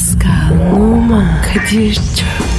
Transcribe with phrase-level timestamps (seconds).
[0.00, 2.49] Pascal, Oman, Kadir çok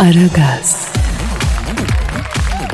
[0.00, 0.88] Aragaz,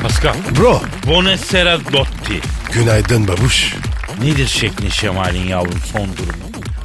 [0.01, 0.33] Pascal.
[0.59, 0.81] Bro.
[1.07, 2.41] Buonasera Dotti.
[2.73, 3.75] Günaydın babuş.
[4.23, 6.43] Nedir şeklin şemalin yavrum son durumu?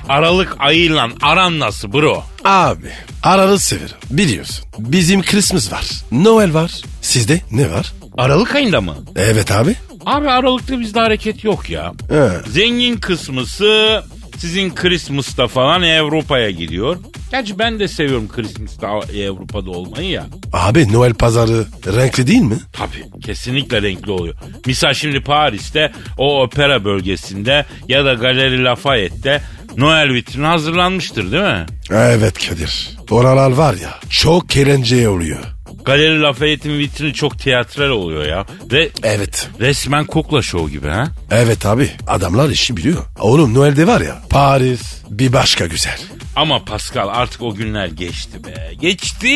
[0.09, 2.25] Aralık ayıyla aran nasıl bro?
[2.45, 2.89] Abi
[3.23, 3.97] ararı severim.
[4.11, 4.65] Biliyorsun.
[4.79, 5.85] Bizim Christmas var.
[6.13, 6.73] Noel var.
[7.03, 7.93] Sizde ne var?
[8.19, 8.97] Aralık ayında mı?
[9.17, 9.77] Evet abi.
[10.07, 11.93] Abi Aralık'ta bizde hareket yok ya.
[12.09, 12.51] He.
[12.51, 14.03] Zengin kısmısı
[14.39, 16.97] sizin Christmas'ta falan Avrupa'ya gidiyor.
[17.31, 20.27] Gerçi ben de seviyorum Christmas'ta Avrupa'da olmayı ya.
[20.53, 22.56] Abi Noel pazarı renkli değil mi?
[22.73, 24.34] Tabii kesinlikle renkli oluyor.
[24.67, 29.43] Misal şimdi Paris'te o opera bölgesinde ya da Galeri Lafayette'te
[29.77, 31.67] Noel vitrini hazırlanmıştır değil mi?
[31.91, 32.91] Evet Kadir.
[33.11, 35.39] Oralar var ya çok eğlenceli oluyor.
[35.84, 38.47] Galeri Lafayette'in vitrini çok tiyatral oluyor ya.
[38.73, 39.48] Ve Evet.
[39.61, 41.05] resmen kukla şovu gibi ha.
[41.31, 43.05] Evet abi adamlar işi biliyor.
[43.20, 45.98] Oğlum Noel'de var ya Paris bir başka güzel.
[46.37, 48.73] Ama Pascal artık o günler geçti be.
[48.81, 49.28] Geçti,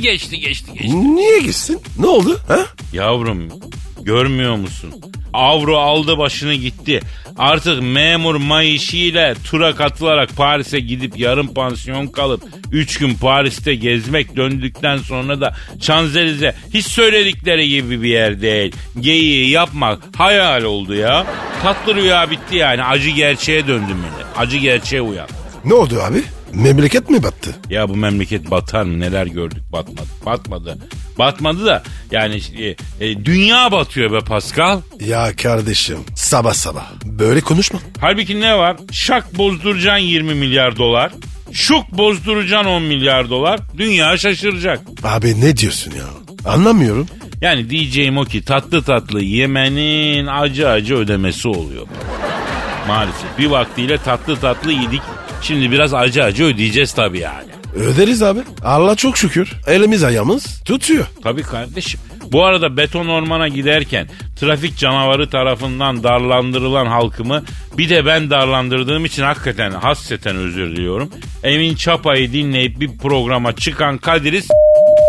[0.00, 1.14] geçti, geçti, geçti.
[1.16, 1.80] Niye gitsin?
[1.98, 2.40] Ne oldu?
[2.48, 2.58] Ha?
[2.92, 3.48] Yavrum
[4.04, 4.94] görmüyor musun?
[5.32, 7.00] Avro aldı başını gitti.
[7.38, 14.96] Artık memur mayışıyla tura katılarak Paris'e gidip yarım pansiyon kalıp 3 gün Paris'te gezmek döndükten
[14.96, 18.76] sonra da Şanzelize hiç söyledikleri gibi bir yer değil.
[19.00, 21.26] Geyiği yapmak hayal oldu ya.
[21.62, 24.26] Tatlı rüya bitti yani acı gerçeğe döndü millet.
[24.36, 25.28] Acı gerçeğe uyan.
[25.64, 26.22] Ne oldu abi?
[26.52, 27.54] Memleket mi battı?
[27.70, 29.00] Ya bu memleket batar mı?
[29.00, 30.08] Neler gördük batmadı.
[30.26, 30.78] Batmadı.
[31.18, 32.66] Batmadı da yani e,
[33.06, 34.80] e, dünya batıyor be Pascal.
[35.00, 37.78] Ya kardeşim sabah sabah böyle konuşma.
[38.00, 38.76] Halbuki ne var?
[38.92, 41.12] Şak bozduracaksın 20 milyar dolar.
[41.52, 43.60] Şuk bozduracaksın 10 milyar dolar.
[43.78, 44.80] Dünya şaşıracak.
[45.04, 46.04] Abi ne diyorsun ya?
[46.52, 47.08] Anlamıyorum.
[47.40, 51.86] Yani diyeceğim o ki tatlı tatlı yemenin acı acı ödemesi oluyor.
[52.88, 55.02] Maalesef bir vaktiyle tatlı tatlı yedik.
[55.42, 57.53] Şimdi biraz acı acı ödeyeceğiz tabii yani.
[57.74, 58.40] Öderiz abi.
[58.64, 59.52] Allah çok şükür.
[59.66, 61.06] Elimiz ayağımız tutuyor.
[61.22, 62.00] Tabii kardeşim.
[62.32, 64.08] Bu arada beton ormana giderken
[64.40, 67.42] trafik canavarı tarafından darlandırılan halkımı
[67.78, 71.10] bir de ben darlandırdığım için hakikaten hasreten özür diliyorum.
[71.42, 74.42] Emin Çapa'yı dinleyip bir programa çıkan Kadir'i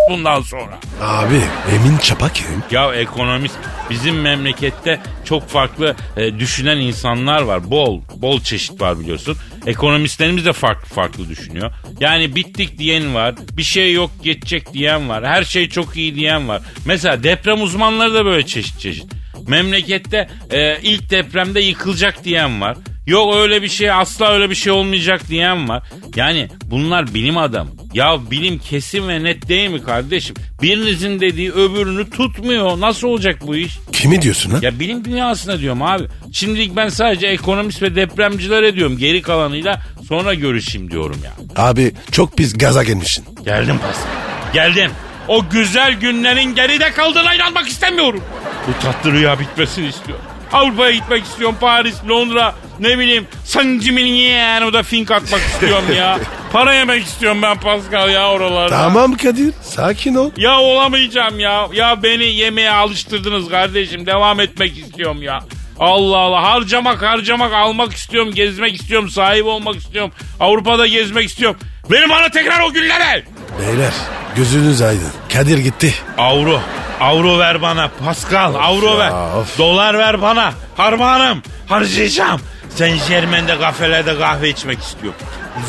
[0.09, 0.79] bundan sonra.
[1.01, 1.41] Abi
[1.75, 2.45] Emin Çapa kim?
[2.71, 3.55] Ya ekonomist
[3.89, 7.71] bizim memlekette çok farklı e, düşünen insanlar var.
[7.71, 9.37] Bol bol çeşit var biliyorsun.
[9.65, 11.71] Ekonomistlerimiz de farklı farklı düşünüyor.
[11.99, 13.35] Yani bittik diyen var.
[13.57, 15.25] Bir şey yok geçecek diyen var.
[15.25, 16.61] Her şey çok iyi diyen var.
[16.85, 19.05] Mesela deprem uzmanları da böyle çeşit çeşit.
[19.47, 22.77] Memlekette e, ilk depremde yıkılacak diyen var.
[23.07, 25.83] Yok öyle bir şey asla öyle bir şey olmayacak diyen var.
[26.15, 27.69] Yani bunlar bilim adamı.
[27.93, 30.35] Ya bilim kesin ve net değil mi kardeşim?
[30.61, 32.79] Birinizin dediği öbürünü tutmuyor.
[32.79, 33.77] Nasıl olacak bu iş?
[33.91, 34.57] Kimi diyorsun ha?
[34.61, 36.03] Ya bilim dünyasına diyorum abi.
[36.33, 38.97] Şimdilik ben sadece ekonomist ve depremcilere diyorum.
[38.97, 41.31] Geri kalanıyla sonra görüşeyim diyorum ya.
[41.63, 43.25] Abi çok pis gaza gelmişsin.
[43.45, 44.53] Geldim Pascal.
[44.53, 44.91] Geldim.
[45.27, 48.23] O güzel günlerin geride kaldığına inanmak istemiyorum.
[48.67, 50.25] Bu tatlı rüya bitmesini istiyorum.
[50.53, 51.55] Avrupa'ya gitmek istiyorum.
[51.61, 56.19] Paris, Londra, ne bileyim San Gimignano da fink atmak istiyorum ya.
[56.53, 58.69] Para yemek istiyorum ben Pascal ya oralarda.
[58.77, 60.31] Tamam Kadir sakin ol.
[60.37, 61.67] Ya olamayacağım ya.
[61.73, 64.05] Ya beni yemeğe alıştırdınız kardeşim.
[64.05, 65.39] Devam etmek istiyorum ya.
[65.79, 71.59] Allah Allah harcamak harcamak almak istiyorum gezmek istiyorum sahip olmak istiyorum Avrupa'da gezmek istiyorum
[71.91, 73.23] Verin bana tekrar o günlere
[73.59, 73.93] Beyler
[74.35, 75.11] gözünüz aydın.
[75.33, 75.93] Kadir gitti.
[76.17, 76.59] Avro
[77.01, 79.57] avro ver bana Pascal avro ya, ver of.
[79.57, 85.19] dolar ver bana harmanım harcayacağım sen Jermen'de kafelerde kahve içmek istiyorum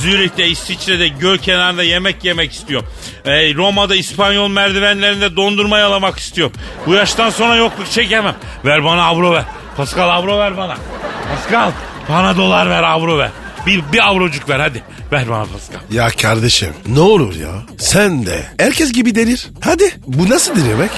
[0.01, 2.89] Zürih'te, İsviçre'de, göl kenarında yemek yemek istiyorum.
[3.25, 6.57] Ee, Roma'da İspanyol merdivenlerinde dondurma yalamak istiyorum.
[6.87, 8.35] Bu yaştan sonra yokluk çekemem.
[8.65, 9.45] Ver bana avro ver.
[9.77, 10.77] Pascal avro ver bana.
[11.35, 11.71] Pascal
[12.09, 13.31] bana dolar ver avro ver.
[13.67, 14.83] Bir, bir avrocuk ver hadi.
[15.13, 15.81] Ver bana Pascal.
[15.93, 17.49] Ya kardeşim ne olur ya.
[17.79, 19.47] Sen de herkes gibi delir.
[19.61, 20.91] Hadi bu nasıl denemek?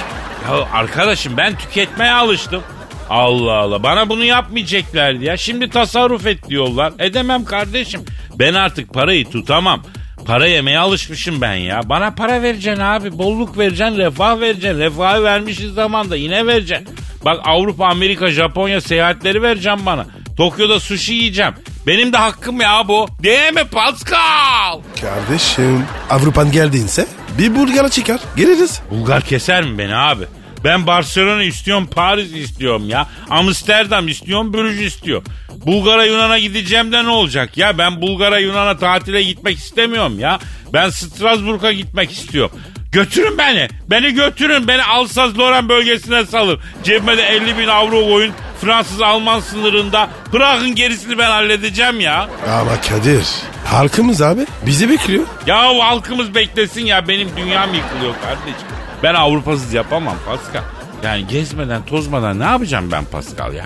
[0.47, 2.63] Ya arkadaşım ben tüketmeye alıştım.
[3.09, 5.37] Allah Allah bana bunu yapmayacaklardı ya.
[5.37, 6.93] Şimdi tasarruf et diyorlar.
[6.99, 8.01] Edemem kardeşim.
[8.39, 9.83] Ben artık parayı tutamam.
[10.25, 11.81] Para yemeye alışmışım ben ya.
[11.85, 13.17] Bana para vereceksin abi.
[13.17, 14.79] Bolluk vereceksin, refah vereceksin.
[14.79, 16.87] Refahı vermişiz zamanda yine vereceksin.
[17.25, 20.05] Bak Avrupa, Amerika, Japonya seyahatleri vereceğim bana.
[20.37, 21.53] Tokyo'da sushi yiyeceğim.
[21.87, 23.07] Benim de hakkım ya bu.
[23.23, 24.79] Değil mi Pascal?
[25.01, 28.19] Kardeşim Avrupa'nın geldiğinse bir Bulgar'a çıkar.
[28.37, 28.81] Geliriz.
[28.91, 30.23] Bulgar keser mi beni abi?
[30.63, 33.07] Ben Barcelona istiyorum, Paris istiyorum ya.
[33.29, 35.21] Amsterdam istiyorum, Brüj istiyor.
[35.65, 37.77] Bulgar'a Yunan'a gideceğim de ne olacak ya?
[37.77, 40.39] Ben Bulgar'a Yunan'a tatile gitmek istemiyorum ya.
[40.73, 42.59] Ben Strasbourg'a gitmek istiyorum.
[42.91, 43.67] Götürün beni.
[43.89, 44.67] Beni götürün.
[44.67, 46.59] Beni Alsaz-Loren bölgesine salın.
[46.83, 48.33] Cebime de 50 bin avro koyun.
[48.61, 50.09] Fransız-Alman sınırında.
[50.33, 52.29] Bırakın gerisini ben halledeceğim ya.
[52.49, 53.25] Ama Kadir
[53.65, 55.23] halkımız abi bizi bekliyor.
[55.47, 57.07] Ya halkımız beklesin ya.
[57.07, 58.67] Benim dünyam yıkılıyor kardeşim.
[59.03, 60.63] Ben Avrupasız yapamam Pascal.
[61.03, 63.65] Yani gezmeden tozmadan ne yapacağım ben Pascal ya?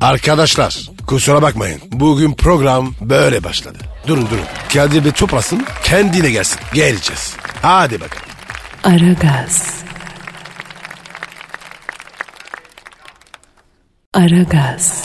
[0.00, 1.80] Arkadaşlar kusura bakmayın.
[1.92, 3.78] Bugün program böyle başladı.
[4.06, 4.44] Durun durun.
[4.72, 6.60] Kadir Bey toplasın kendine gelsin.
[6.74, 7.36] Geleceğiz.
[7.62, 8.26] Hadi bakalım.
[8.84, 9.81] Aragaz.
[14.14, 15.04] Aragaz.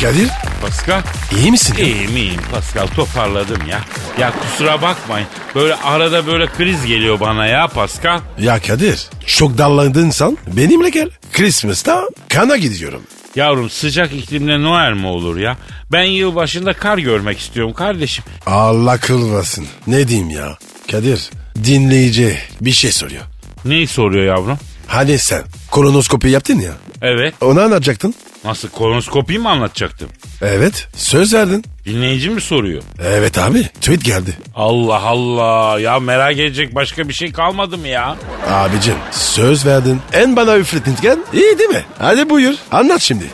[0.00, 0.28] Kadir
[0.62, 1.02] Pascal.
[1.38, 1.74] iyi misin?
[1.80, 3.80] İyiyim iyiyim Pascal toparladım ya.
[4.20, 5.28] Ya kusura bakmayın.
[5.54, 8.20] Böyle arada böyle kriz geliyor bana ya Pascal.
[8.40, 11.10] Ya Kadir çok dallandınsan benimle gel.
[11.32, 13.02] Christmas'ta kana gidiyorum.
[13.36, 15.56] Yavrum sıcak iklimde Noel mi olur ya?
[15.92, 18.24] Ben yılbaşında kar görmek istiyorum kardeşim.
[18.46, 19.66] Allah kılmasın.
[19.86, 20.58] Ne diyeyim ya?
[20.90, 21.30] Kadir
[21.64, 23.22] dinleyici bir şey soruyor.
[23.64, 24.58] Neyi soruyor yavrum?
[24.86, 26.72] Hani sen kolonoskopi yaptın ya.
[27.02, 27.34] Evet.
[27.40, 28.14] Onu anlatacaktın.
[28.44, 30.08] Nasıl kolonoskopiyi mi anlatacaktım?
[30.42, 31.64] Evet söz verdin.
[31.84, 32.82] Dinleyici mi soruyor?
[33.04, 34.36] Evet abi tweet geldi.
[34.54, 38.16] Allah Allah ya merak edecek başka bir şey kalmadı mı ya?
[38.50, 40.00] Abicim söz verdin.
[40.12, 41.84] En bana üfletinken iyi değil mi?
[41.98, 43.24] Hadi buyur anlat şimdi.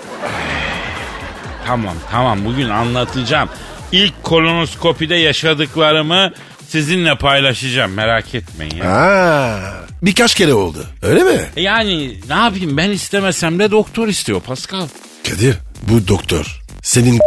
[1.66, 3.48] Tamam tamam bugün anlatacağım.
[3.92, 6.32] İlk kolonoskopide yaşadıklarımı
[6.68, 8.84] sizinle paylaşacağım merak etmeyin ya.
[8.90, 9.58] Ha,
[10.02, 11.40] birkaç kere oldu öyle mi?
[11.56, 14.86] Yani ne yapayım ben istemesem de doktor istiyor Pascal.
[15.28, 17.20] Kadir bu doktor senin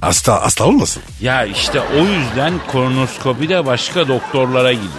[0.00, 1.02] hasta hasta olmasın?
[1.20, 4.90] Ya işte o yüzden kolonoskopide başka doktorlara gidiyor.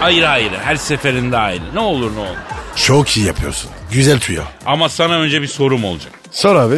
[0.00, 2.36] Ayrı ayrı her seferinde ayrı ne olur ne olur.
[2.76, 3.70] Çok iyi yapıyorsun.
[3.92, 4.42] Güzel tüyo.
[4.66, 6.12] Ama sana önce bir sorum olacak.
[6.30, 6.76] Sor abi.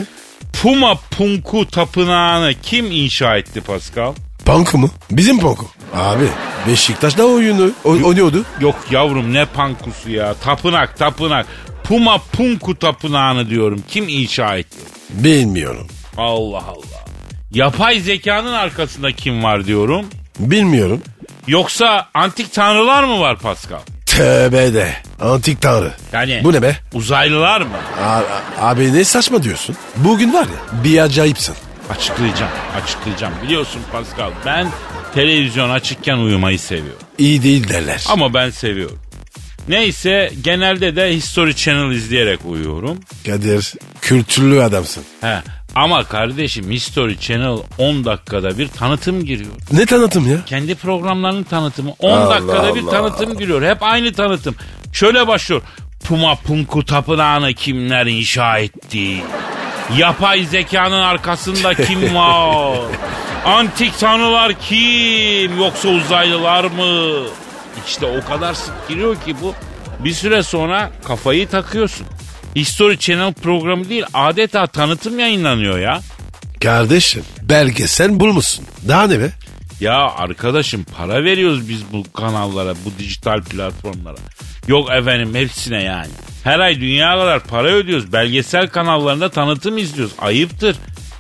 [0.63, 4.15] Puma Punku tapınağını kim inşa etti Pascal?
[4.45, 4.91] Panku mu?
[5.11, 5.67] Bizim Panku.
[5.95, 6.29] Abi
[6.69, 8.45] Beşiktaş'ta oyunu o- oynuyordu.
[8.61, 11.47] Yok yavrum ne pankusu ya tapınak tapınak.
[11.85, 14.79] Puma Punku tapınağını diyorum kim inşa etti?
[15.11, 15.87] Bilmiyorum.
[16.17, 17.05] Allah Allah.
[17.53, 20.07] Yapay zekanın arkasında kim var diyorum.
[20.39, 21.03] Bilmiyorum.
[21.47, 23.79] Yoksa antik tanrılar mı var Pascal?
[24.07, 24.93] Tövbe de.
[25.21, 25.93] Antik tanrı.
[26.13, 26.77] Yani Bu ne be?
[26.95, 27.77] uzaylılar mı?
[28.05, 28.23] A-
[28.71, 29.77] abi ne saçma diyorsun?
[29.97, 31.55] Bugün var ya bir acayipsin.
[31.91, 32.53] Açıklayacağım,
[32.83, 33.35] açıklayacağım.
[33.43, 34.69] Biliyorsun Pascal ben
[35.15, 37.03] televizyon açıkken uyumayı seviyorum.
[37.19, 38.05] İyi değil derler.
[38.09, 38.99] Ama ben seviyorum.
[39.69, 42.99] Neyse genelde de History Channel izleyerek uyuyorum.
[43.27, 45.05] Kadir kültürlü adamsın.
[45.21, 45.39] He.
[45.75, 49.53] Ama kardeşim History Channel 10 dakikada bir tanıtım giriyor.
[49.73, 50.45] Ne tanıtım ya?
[50.47, 52.91] Kendi programlarının tanıtımı 10 Allah dakikada bir Allah.
[52.91, 53.63] tanıtım giriyor.
[53.63, 54.55] Hep aynı tanıtım.
[54.93, 55.63] Şöyle başlıyor.
[56.05, 59.23] Puma Punku Tapınağı'nı kimler inşa etti?
[59.99, 62.79] Yapay zekanın arkasında kim var?
[63.45, 65.59] Antik tanrılar kim?
[65.59, 67.23] Yoksa uzaylılar mı?
[67.87, 69.55] İşte o kadar sık giriyor ki bu.
[70.05, 72.07] Bir süre sonra kafayı takıyorsun.
[72.57, 76.01] History Channel programı değil adeta tanıtım yayınlanıyor ya.
[76.63, 78.65] Kardeşim belgesel bulmuşsun.
[78.89, 79.31] Daha ne be?
[79.81, 84.17] Ya arkadaşım para veriyoruz biz bu kanallara, bu dijital platformlara.
[84.69, 86.11] Yok efendim hepsine yani.
[86.45, 88.13] Her ay dünya kadar para ödüyoruz.
[88.13, 90.15] Belgesel kanallarında tanıtım izliyoruz.
[90.19, 90.77] Ayıptır.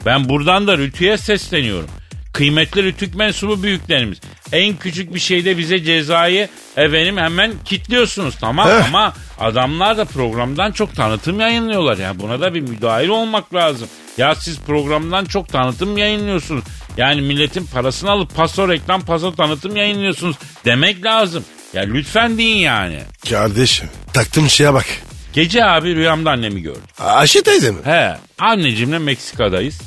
[0.07, 1.91] Ben buradan da Rütü'ye sesleniyorum.
[2.33, 4.19] Kıymetli Rütük mensubu büyüklerimiz.
[4.53, 8.85] En küçük bir şeyde bize cezayı efendim hemen kitliyorsunuz tamam Heh.
[8.87, 12.19] ama adamlar da programdan çok tanıtım yayınlıyorlar ya.
[12.19, 13.89] Buna da bir müdahil olmak lazım.
[14.17, 16.65] Ya siz programdan çok tanıtım yayınlıyorsunuz.
[16.97, 21.45] Yani milletin parasını alıp paso reklam paso tanıtım yayınlıyorsunuz demek lazım.
[21.75, 22.99] Ya lütfen deyin yani.
[23.31, 24.87] Kardeşim taktığım şeye bak.
[25.33, 26.83] Gece abi rüyamda annemi gördüm.
[27.01, 27.79] Ayşe teyze mi?
[27.85, 29.81] He annecimle Meksika'dayız.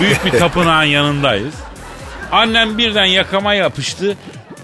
[0.00, 1.54] Büyük bir tapınağın yanındayız.
[2.32, 4.16] Annem birden yakama yapıştı.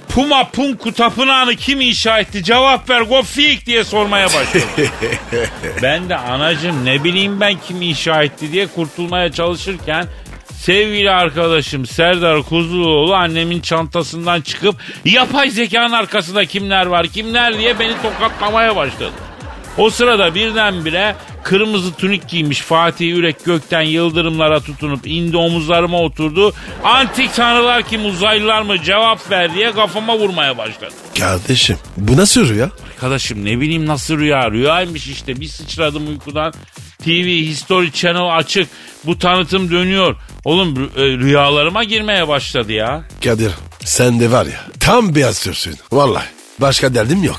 [0.08, 4.64] Puma Punku tapınağını kim inşa etti cevap ver gofik diye sormaya başladı.
[5.82, 10.06] ben de anacım ne bileyim ben kim inşa etti diye kurtulmaya çalışırken
[10.56, 17.92] sevgili arkadaşım Serdar Kuzuloğlu annemin çantasından çıkıp yapay zekanın arkasında kimler var kimler diye beni
[18.02, 19.12] tokatlamaya başladı.
[19.78, 26.54] O sırada birdenbire kırmızı tunik giymiş Fatih Yürek gökten yıldırımlara tutunup indi omuzlarıma oturdu.
[26.84, 30.94] Antik tanrılar kim uzaylılar mı cevap ver diye kafama vurmaya başladı.
[31.18, 32.70] Kardeşim bu nasıl rüya?
[32.94, 36.52] Arkadaşım ne bileyim nasıl rüya rüyaymış işte bir sıçradım uykudan.
[37.04, 38.68] TV History Channel açık.
[39.04, 40.16] Bu tanıtım dönüyor.
[40.44, 43.04] Oğlum e, rüyalarıma girmeye başladı ya.
[43.24, 43.50] Kadir
[43.84, 45.74] sen de var ya tam beyaz sürsün.
[45.92, 46.26] Vallahi
[46.60, 47.38] başka derdim yok.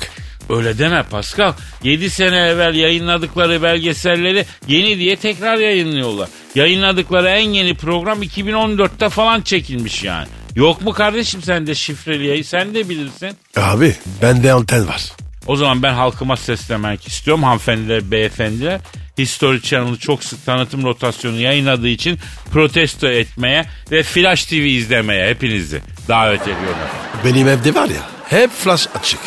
[0.49, 1.53] Öyle deme Pascal.
[1.83, 6.29] 7 sene evvel yayınladıkları belgeselleri yeni diye tekrar yayınlıyorlar.
[6.55, 10.27] Yayınladıkları en yeni program 2014'te falan çekilmiş yani.
[10.55, 13.37] Yok mu kardeşim sende şifreli yayın sen de bilirsin.
[13.57, 15.11] Abi bende anten var.
[15.47, 18.81] O zaman ben halkıma seslemek istiyorum hanımefendiler, beyefendiler.
[19.17, 22.19] History Channel'ı çok sık tanıtım rotasyonu yayınladığı için
[22.51, 26.87] protesto etmeye ve Flash TV izlemeye hepinizi davet ediyorum.
[27.25, 29.19] Benim evde var ya hep flash açık.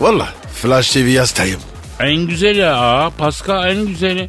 [0.00, 0.30] Vallahi
[0.62, 1.60] flash TV hastayım.
[2.00, 4.28] En güzeli ha Pascal en güzeli.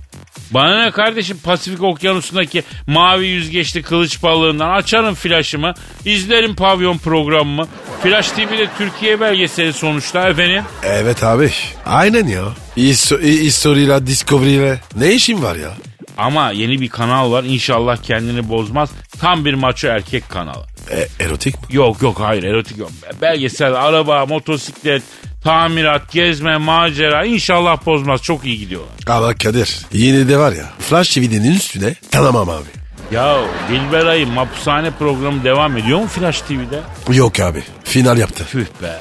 [0.51, 5.73] Bana ne kardeşim Pasifik okyanusundaki mavi yüzgeçli kılıç balığından açarım flaşımı,
[6.05, 7.67] izlerim pavyon programımı.
[8.03, 10.63] Flash TV'de Türkiye belgeseli sonuçta efendim.
[10.83, 11.51] Evet abi
[11.85, 12.43] aynen ya.
[12.77, 15.71] Histo- History'la Discovery'le ne işin var ya?
[16.17, 18.89] Ama yeni bir kanal var inşallah kendini bozmaz.
[19.21, 20.65] Tam bir maço erkek kanalı.
[20.91, 21.75] E, erotik mi?
[21.75, 22.91] Yok yok hayır erotik yok.
[23.21, 25.03] Belgesel, araba, motosiklet,
[25.43, 28.21] tamirat, gezme, macera inşallah bozmaz.
[28.21, 28.93] Çok iyi gidiyorlar.
[29.07, 32.67] Ama Kadir yine de var ya Flash TV'nin üstüne tanımam abi.
[33.11, 33.37] Ya
[33.69, 36.79] Dilberay'ın mapushane programı devam ediyor mu Flash TV'de?
[37.13, 38.43] Yok abi final yaptı.
[38.51, 38.99] Tüh be.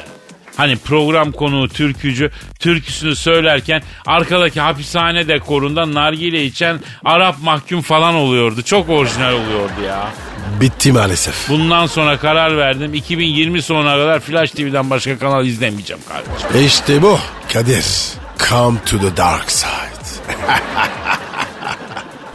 [0.59, 8.63] Hani program konuğu türkücü türküsünü söylerken arkadaki hapishane dekorunda nargile içen Arap mahkum falan oluyordu.
[8.63, 10.09] Çok orijinal oluyordu ya.
[10.61, 11.49] Bitti maalesef.
[11.49, 12.95] Bundan sonra karar verdim.
[12.95, 16.67] 2020 sonuna kadar Flash TV'den başka kanal izlemeyeceğim kardeşim.
[16.67, 17.19] İşte bu
[17.53, 17.87] Kadir.
[18.49, 19.69] Come to the dark side.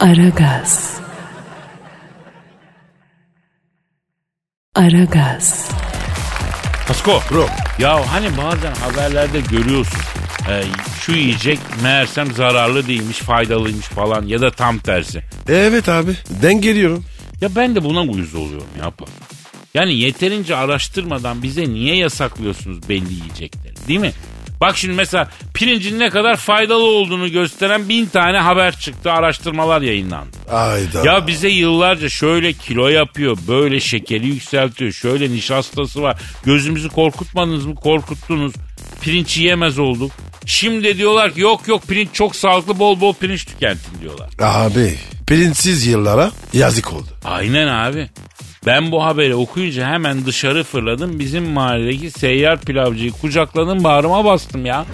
[0.00, 0.94] Aragaz.
[4.74, 5.68] Aragaz.
[6.88, 7.22] Pasko.
[7.30, 7.46] Bro.
[7.78, 10.00] Ya hani bazen haberlerde görüyorsun.
[10.50, 10.62] e,
[11.00, 15.22] şu yiyecek meğersem zararlı değilmiş faydalıymış falan ya da tam tersi.
[15.48, 17.04] Evet abi den geliyorum.
[17.40, 18.92] Ya ben de buna uyuz oluyorum ya.
[19.74, 24.12] Yani yeterince araştırmadan bize niye yasaklıyorsunuz belli yiyecekleri değil mi?
[24.60, 30.36] Bak şimdi mesela pirincin ne kadar faydalı olduğunu gösteren bin tane haber çıktı, araştırmalar yayınlandı.
[30.50, 31.04] Ayda.
[31.04, 36.20] Ya bize yıllarca şöyle kilo yapıyor, böyle şekeri yükseltiyor, şöyle nişastası var.
[36.44, 37.74] Gözümüzü korkutmadınız mı?
[37.74, 38.52] Korkuttunuz.
[39.00, 40.12] Pirinç yiyemez olduk.
[40.46, 44.30] Şimdi diyorlar ki yok yok pirinç çok sağlıklı bol bol pirinç tükentin diyorlar.
[44.40, 44.94] Abi
[45.26, 47.08] pirinçsiz yıllara yazık oldu.
[47.24, 48.10] Aynen abi.
[48.66, 51.18] Ben bu haberi okuyunca hemen dışarı fırladım.
[51.18, 54.84] Bizim mahalledeki seyyar pilavcıyı kucakladım bağrıma bastım ya.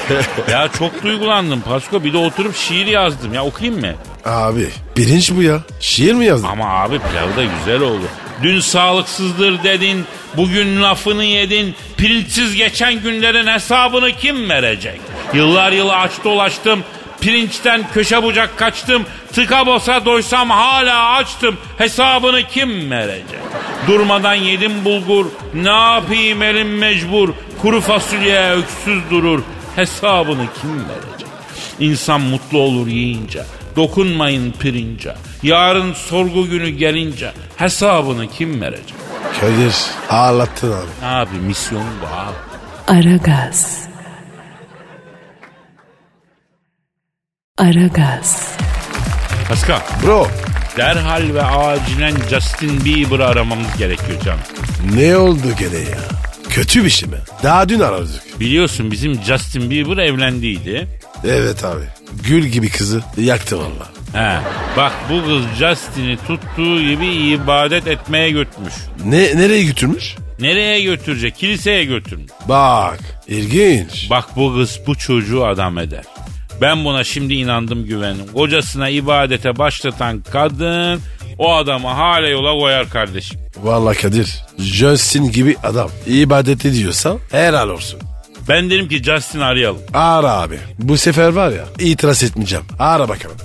[0.50, 2.04] ya çok duygulandım Pasko.
[2.04, 3.94] Bir de oturup şiir yazdım ya okuyayım mı?
[4.24, 5.60] Abi pirinç bu ya.
[5.80, 6.48] Şiir mi yazdın?
[6.48, 8.04] Ama abi pilav da güzel oldu.
[8.42, 10.04] Dün sağlıksızdır dedin,
[10.36, 11.74] bugün lafını yedin.
[11.96, 15.00] Pirinçsiz geçen günlerin hesabını kim verecek?
[15.34, 16.84] Yıllar yılı aç dolaştım.
[17.20, 19.02] Pirinçten köşe bucak kaçtım.
[19.32, 21.56] Tıka bosa doysam hala açtım.
[21.78, 23.40] Hesabını kim verecek?
[23.86, 25.26] Durmadan yedim bulgur.
[25.54, 27.28] Ne yapayım elim mecbur.
[27.62, 29.42] Kuru fasulye öksüz durur.
[29.76, 31.26] Hesabını kim verecek?
[31.80, 33.42] İnsan mutlu olur yiyince.
[33.76, 35.14] Dokunmayın pirince.
[35.42, 38.94] Yarın sorgu günü gelince hesabını kim verecek?
[39.40, 39.74] Kadir
[40.10, 41.06] ağlattın abi.
[41.06, 42.98] Abi misyon bu abi.
[43.00, 43.85] Aragaz.
[47.58, 48.56] Aragaz.
[49.48, 50.28] Pascal Bro
[50.76, 54.40] derhal ve acilen Justin Bieber'ı aramamız gerekiyor canım.
[54.94, 55.98] ne oldu gene ya?
[56.50, 57.16] Kötü bir şey mi?
[57.42, 58.40] Daha dün aradık.
[58.40, 60.88] Biliyorsun bizim Justin Bieber evlendiydi.
[61.28, 61.84] Evet abi.
[62.28, 63.88] Gül gibi kızı yaktı valla.
[64.12, 64.38] He.
[64.76, 68.74] Bak bu kız Justin'i tuttuğu gibi ibadet etmeye götürmüş.
[69.04, 70.14] Ne, nereye götürmüş?
[70.40, 71.36] Nereye götürecek?
[71.36, 72.30] Kiliseye götürmüş.
[72.48, 72.98] Bak
[73.28, 74.10] ilginç.
[74.10, 76.04] Bak bu kız bu çocuğu adam eder.
[76.60, 78.26] Ben buna şimdi inandım güvendim.
[78.34, 81.00] Kocasına ibadete başlatan kadın
[81.38, 83.40] o adamı hala yola koyar kardeşim.
[83.62, 88.00] Valla Kadir Justin gibi adam ibadet ediyorsa helal olsun.
[88.48, 89.80] Ben derim ki Justin arayalım.
[89.94, 90.58] Ara abi.
[90.78, 92.64] Bu sefer var ya itiraz etmeyeceğim.
[92.78, 93.36] Ara bakalım.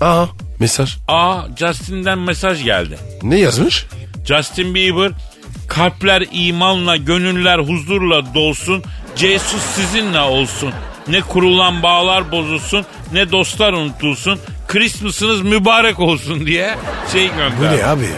[0.00, 0.28] Aha
[0.60, 0.96] mesaj.
[1.08, 2.98] Aa Justin'den mesaj geldi.
[3.22, 3.86] Ne yazmış?
[4.24, 5.12] Justin Bieber
[5.68, 8.82] kalpler imanla gönüller huzurla dolsun.
[9.16, 10.72] Jesus sizinle olsun.
[11.10, 14.38] Ne kurulan bağlar bozulsun ne dostlar unutulsun.
[14.68, 16.74] Christmas'ınız mübarek olsun diye
[17.12, 17.82] şey Bu gönderdi.
[17.82, 18.10] ne abi ya?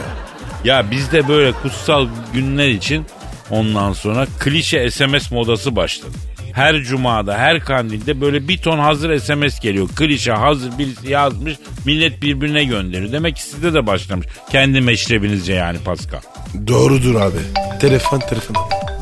[0.65, 3.07] Ya bizde böyle kutsal günler için
[3.51, 6.13] ondan sonra klişe SMS modası başladı.
[6.53, 9.89] Her cumada, her kandilde böyle bir ton hazır SMS geliyor.
[9.89, 11.55] Klişe hazır birisi yazmış,
[11.85, 13.13] millet birbirine gönderiyor.
[13.13, 14.27] Demek ki sizde de başlamış.
[14.53, 16.21] Kendi meşrebinizce yani Pascal.
[16.67, 17.37] Doğrudur abi.
[17.81, 18.57] Telefon telefon.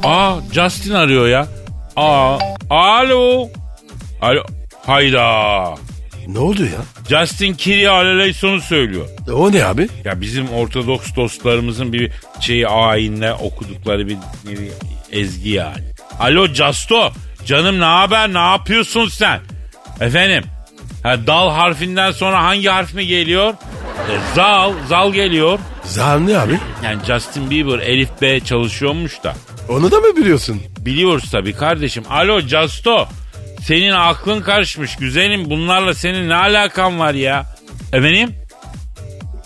[0.05, 1.47] Aa Justin arıyor ya.
[1.97, 2.39] Aa
[2.71, 3.49] alo.
[4.23, 4.43] Alo.
[4.87, 5.75] Hayda.
[6.29, 6.81] Ne oldu ya?
[7.21, 9.07] Justin Kyrie Aleleyson'u söylüyor.
[9.29, 9.89] E, O ne abi?
[10.05, 12.11] Ya bizim Ortodoks dostlarımızın bir
[12.41, 14.71] şeyi ayinle okudukları bir nevi
[15.13, 15.85] ezgi yani.
[16.21, 17.13] Alo Casto.
[17.47, 18.33] Canım ne haber?
[18.35, 19.41] Ne yapıyorsun sen?
[20.01, 20.45] Efendim.
[21.03, 23.55] Ha, dal harfinden sonra hangi harf mi geliyor?
[24.11, 24.73] E, zal.
[24.89, 25.59] Zal geliyor.
[25.85, 26.59] Zahar ne abi?
[26.85, 29.35] Yani Justin Bieber Elif B çalışıyormuş da.
[29.69, 30.63] Onu da mı biliyorsun?
[30.79, 32.05] Biliyoruz tabii kardeşim.
[32.11, 33.09] Alo Casto.
[33.69, 35.51] Senin aklın karışmış güzelim.
[35.51, 37.47] Bunlarla senin ne alakan var ya?
[37.93, 38.35] Efendim?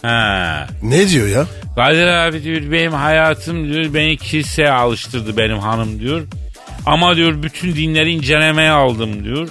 [0.03, 0.67] Ha.
[0.83, 1.47] Ne diyor ya?
[1.77, 6.23] Kadir abi diyor benim hayatım diyor beni kiliseye alıştırdı benim hanım diyor.
[6.87, 9.49] Ama diyor bütün dinleri incelemeye aldım diyor.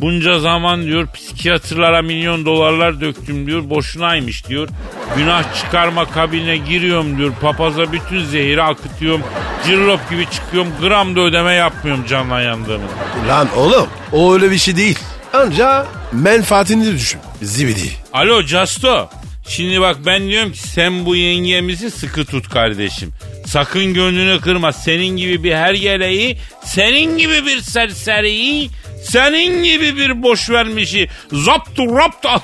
[0.00, 3.70] Bunca zaman diyor psikiyatrlara milyon dolarlar döktüm diyor.
[3.70, 4.68] Boşunaymış diyor.
[5.16, 7.32] Günah çıkarma kabine giriyorum diyor.
[7.40, 9.22] Papaza bütün zehiri akıtıyorum.
[9.66, 10.72] Cirlop gibi çıkıyorum.
[10.80, 12.84] Gram da ödeme yapmıyorum canla yandığımı.
[13.28, 14.98] Lan oğlum o öyle bir şey değil.
[15.32, 17.20] Anca menfaatini düşün.
[17.42, 17.90] Zibidi.
[18.12, 19.08] Alo Casto.
[19.48, 23.12] Şimdi bak ben diyorum ki sen bu yengemizi sıkı tut kardeşim.
[23.54, 24.72] Sakın gönlünü kırma.
[24.72, 28.70] Senin gibi bir hergeleyi, senin gibi bir serseriyi,
[29.02, 32.40] senin gibi bir boş vermişi zaptu rapt al-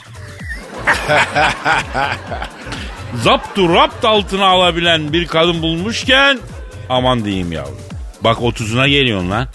[3.23, 6.38] zaptu rapt altına alabilen bir kadın bulmuşken
[6.88, 7.81] aman diyeyim yavrum.
[8.21, 9.49] Bak otuzuna geliyorsun lan.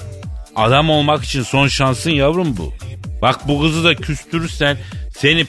[0.55, 2.73] Adam olmak için son şansın yavrum bu.
[3.21, 4.77] Bak bu kızı da küstürürsen
[5.17, 5.45] seni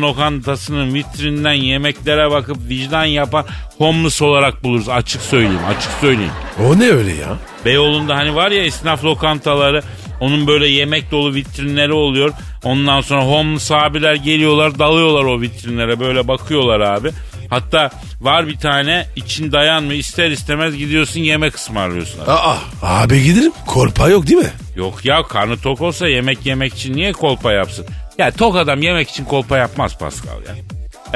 [0.00, 3.46] lokantasının vitrinden yemeklere bakıp vicdan yapan
[3.78, 4.88] homeless olarak buluruz.
[4.88, 6.32] Açık söyleyeyim, açık söyleyeyim.
[6.66, 7.28] O ne öyle ya?
[7.64, 9.82] Beyoğlu'nda hani var ya esnaf lokantaları
[10.20, 12.32] onun böyle yemek dolu vitrinleri oluyor.
[12.64, 17.10] Ondan sonra homeless abiler geliyorlar dalıyorlar o vitrinlere böyle bakıyorlar abi.
[17.50, 17.90] Hatta
[18.20, 22.20] var bir tane için dayanmıyor ister istemez gidiyorsun yemek ısmarlıyorsun.
[22.20, 22.30] abi.
[22.30, 23.52] Aa abi giderim.
[23.66, 24.50] Korpa yok değil mi?
[24.76, 27.86] Yok ya karnı tok olsa yemek yemek için niye kolpa yapsın?
[28.18, 30.54] Ya tok adam yemek için kolpa yapmaz Pascal ya.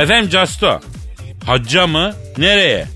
[0.03, 0.81] Efendim Casto.
[1.47, 2.15] Hacca mı?
[2.39, 2.87] Nereye?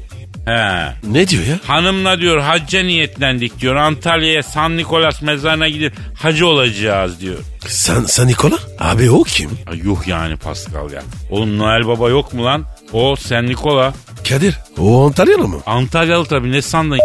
[0.46, 0.86] He.
[1.04, 1.58] Ne diyor ya?
[1.66, 3.76] Hanımla diyor hacca niyetlendik diyor.
[3.76, 7.38] Antalya'ya San Nikolas mezarına gidip hacı olacağız diyor.
[7.66, 8.58] San, San Nikola?
[8.78, 9.50] Abi o kim?
[9.70, 11.02] Ay yuh yani Pascal ya.
[11.30, 12.64] Oğlum Noel Baba yok mu lan?
[12.92, 13.92] O San Nikola.
[14.28, 14.58] Kadir.
[14.78, 15.60] O Antalyalı mı?
[15.66, 16.98] Antalyalı tabii ne sandın?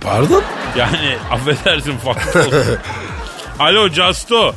[0.00, 0.42] Pardon?
[0.78, 2.18] Yani affedersin oldu.
[3.58, 4.54] Alo Casto.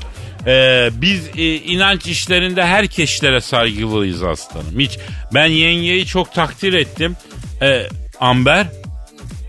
[0.48, 4.80] Ee, biz e, inanç işlerinde herkeslere saygılıyız aslanım.
[4.80, 5.00] Hiç
[5.34, 7.16] ben yengeyi çok takdir ettim.
[7.62, 7.88] Ee,
[8.20, 8.68] Amber.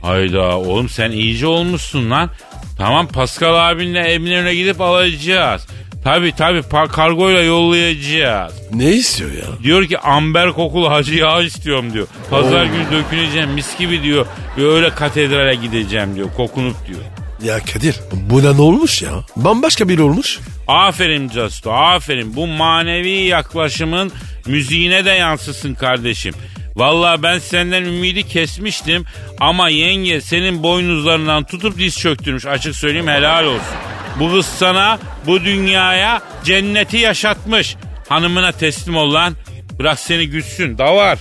[0.03, 2.31] Hayda oğlum sen iyice olmuşsun lan.
[2.79, 5.67] Tamam Pascal abinle Emine'ne gidip alacağız.
[6.05, 8.53] Tabi tabi kargoyla yollayacağız.
[8.73, 9.63] Ne istiyor ya?
[9.63, 12.07] Diyor ki amber kokulu hacı yağı istiyorum diyor.
[12.31, 14.27] Pazar günü döküneceğim mis gibi diyor.
[14.59, 17.01] Öyle katedrale gideceğim diyor kokunup diyor.
[17.43, 19.11] Ya Kadir buna ne olmuş ya?
[19.37, 20.39] Bambaşka biri olmuş.
[20.69, 24.13] Aferin Casto aferin bu manevi yaklaşımın
[24.47, 26.35] müziğine de yansısın kardeşim.
[26.77, 29.05] Vallahi ben senden ümidi kesmiştim
[29.41, 33.63] ama yenge senin boynuzlarından tutup diz çöktürmüş açık söyleyeyim helal olsun.
[34.21, 37.77] Bu kız sana bu dünyaya cenneti yaşatmış.
[38.09, 39.35] Hanımına teslim ol lan.
[39.79, 41.19] Bırak seni güçsün da var.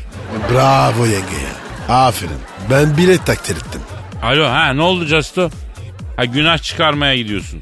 [0.51, 1.95] Bravo yenge ya.
[1.95, 2.31] Aferin.
[2.71, 3.81] Ben bilet takdir ettim.
[4.23, 5.49] Alo ha ne oldu Casto?
[6.15, 7.61] Ha günah çıkarmaya gidiyorsun.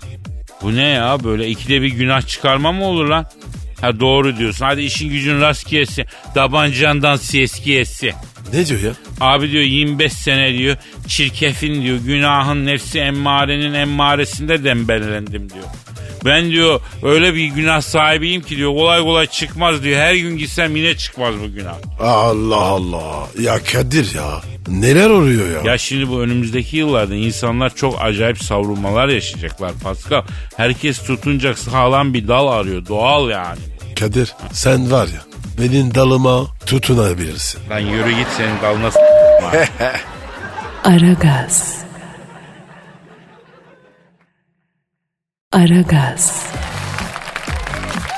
[0.62, 3.26] Bu ne ya böyle ikide bir günah çıkarma mı olur lan?
[3.82, 4.66] Ha doğru diyorsun.
[4.66, 6.06] Hadi işin gücün rast gelsin.
[6.34, 8.14] Tabancandan eski etsi.
[8.54, 8.92] Ne diyor ya?
[9.22, 15.64] Abi diyor 25 sene diyor çirkefin diyor günahın nefsi emmarenin emmaresinde dembellendim diyor.
[16.26, 20.00] Ben diyor öyle bir günah sahibiyim ki diyor kolay kolay çıkmaz diyor.
[20.00, 21.76] Her gün gitsem yine çıkmaz bu günah.
[22.00, 23.28] Allah Allah.
[23.40, 24.42] Ya Kadir ya.
[24.68, 25.72] Neler oluyor ya?
[25.72, 30.22] Ya şimdi bu önümüzdeki yıllarda insanlar çok acayip savrulmalar yaşayacaklar Pascal.
[30.58, 33.60] Herkes tutunacak sağlam bir dal arıyor doğal yani.
[34.00, 35.22] Kadir sen var ya
[35.60, 37.70] benim dalıma tutunabilirsin.
[37.70, 39.00] Lan yürü git senin dalına s-
[40.84, 41.78] Aragaz.
[45.52, 46.46] Aragaz.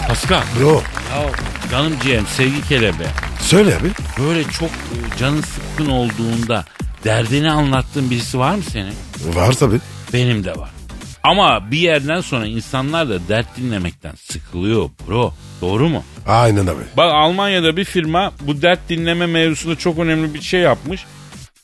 [0.07, 0.41] Pascal.
[0.59, 1.29] Bro Ya
[1.71, 3.05] canım ciğerim sevgi kelebe.
[3.43, 3.91] Söyle abi.
[4.23, 6.65] Böyle çok e, canın sıkkın olduğunda
[7.03, 8.93] derdini anlattığın birisi var mı senin?
[9.35, 9.79] Var tabi.
[10.13, 10.69] Benim de var.
[11.23, 15.33] Ama bir yerden sonra insanlar da dert dinlemekten sıkılıyor bro.
[15.61, 16.03] Doğru mu?
[16.27, 16.81] Aynen abi.
[16.97, 21.05] Bak Almanya'da bir firma bu dert dinleme mevzusunda çok önemli bir şey yapmış.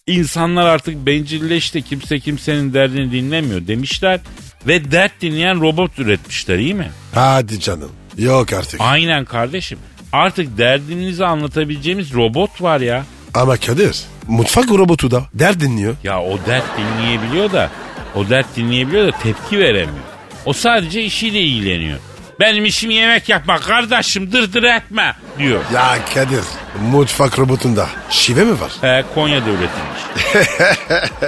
[0.07, 4.19] İnsanlar artık bencilleşti kimse kimsenin derdini dinlemiyor demişler.
[4.67, 6.91] Ve dert dinleyen robot üretmişler iyi mi?
[7.13, 7.91] Hadi canım.
[8.17, 8.81] Yok artık.
[8.81, 9.79] Aynen kardeşim.
[10.13, 13.05] Artık derdinizi anlatabileceğimiz robot var ya.
[13.33, 15.95] Ama Kadir mutfak robotu da dert dinliyor.
[16.03, 17.69] Ya o dert dinleyebiliyor da
[18.15, 20.03] o dert dinleyebiliyor da tepki veremiyor.
[20.45, 21.99] O sadece işiyle ilgileniyor.
[22.39, 25.61] Benim işim yemek yapmak kardeşim dırdır etme diyor.
[25.73, 26.43] Ya Kadir
[26.91, 28.71] mutfak robotunda şive mi var?
[28.81, 30.33] He, Konya'da üretilmiş.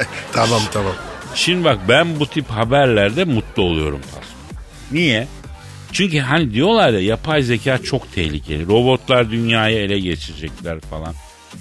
[0.33, 0.93] tamam tamam.
[1.35, 3.99] Şimdi bak ben bu tip haberlerde mutlu oluyorum.
[4.91, 5.27] Niye?
[5.91, 8.67] Çünkü hani diyorlar ya yapay zeka çok tehlikeli.
[8.67, 11.13] Robotlar dünyayı ele geçirecekler falan.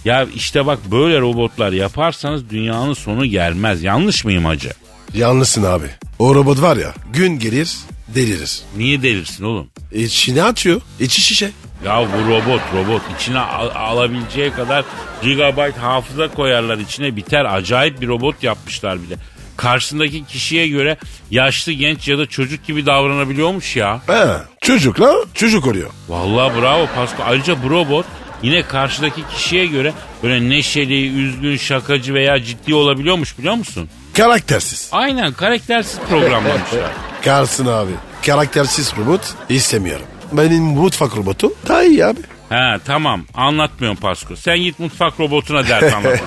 [0.04, 3.82] Ya işte bak böyle robotlar yaparsanız dünyanın sonu gelmez.
[3.82, 4.70] Yanlış mıyım hacı?
[5.14, 5.86] Yanlışsın abi.
[6.18, 7.76] O robot var ya gün gelir
[8.14, 8.60] delirir.
[8.76, 9.66] Niye delirsin oğlum?
[9.92, 10.80] İçine atıyor.
[11.00, 11.50] içi şişe.
[11.84, 14.84] Ya bu robot robot içine al- alabileceği kadar
[15.22, 17.44] gigabyte hafıza koyarlar içine biter.
[17.44, 19.14] Acayip bir robot yapmışlar bir de.
[19.60, 20.96] Karşısındaki kişiye göre
[21.30, 24.00] yaşlı genç ya da çocuk gibi davranabiliyormuş ya.
[24.06, 24.26] He,
[24.60, 25.90] çocuk la çocuk oluyor.
[26.08, 27.22] Vallahi bravo Pasko.
[27.26, 28.06] Ayrıca bu robot
[28.42, 29.92] yine karşıdaki kişiye göre
[30.22, 33.88] böyle neşeli, üzgün, şakacı veya ciddi olabiliyormuş biliyor musun?
[34.16, 34.88] Karaktersiz.
[34.92, 36.90] Aynen karaktersiz programlamışlar.
[37.24, 37.92] Kalsın abi.
[38.26, 40.06] Karaktersiz robot istemiyorum.
[40.32, 42.20] Benim mutfak robotum daha iyi abi.
[42.48, 44.36] ha tamam anlatmıyorum Pasko.
[44.36, 46.20] Sen git mutfak robotuna dert anlat.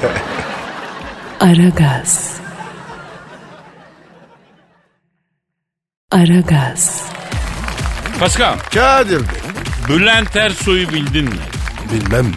[1.40, 2.43] Aragaz.
[6.14, 7.04] Aragaz.
[8.20, 9.42] Pascal, Kadir Bey.
[9.90, 11.36] Bülent Ersoy'u bildin mi?
[11.94, 12.32] Bilmem mi?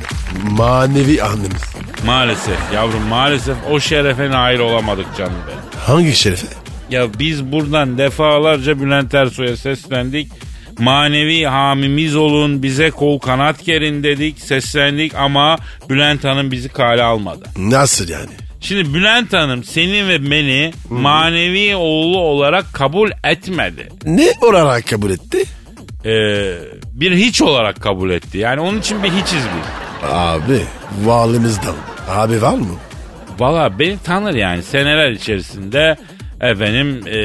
[0.50, 1.62] Manevi annemiz.
[2.06, 5.58] Maalesef yavrum maalesef o şerefe nail olamadık canım benim.
[5.86, 6.46] Hangi şerefe?
[6.90, 10.32] Ya biz buradan defalarca Bülent Ersoy'a seslendik.
[10.78, 15.56] Manevi hamimiz olun bize kol kanat gerin dedik seslendik ama
[15.90, 17.44] Bülent Hanım bizi kale almadı.
[17.56, 18.45] Nasıl yani?
[18.66, 23.88] Şimdi Bülent Hanım seni ve beni manevi oğlu olarak kabul etmedi.
[24.04, 25.44] Ne olarak kabul etti?
[26.04, 26.54] Ee,
[26.92, 28.38] bir hiç olarak kabul etti.
[28.38, 29.66] Yani onun için bir hiçiz biz.
[30.12, 30.60] Abi
[31.04, 31.74] valımızdan.
[32.08, 32.66] Abi var mı?
[33.38, 35.96] Valla beni tanır yani seneler içerisinde
[36.40, 37.18] efendim e,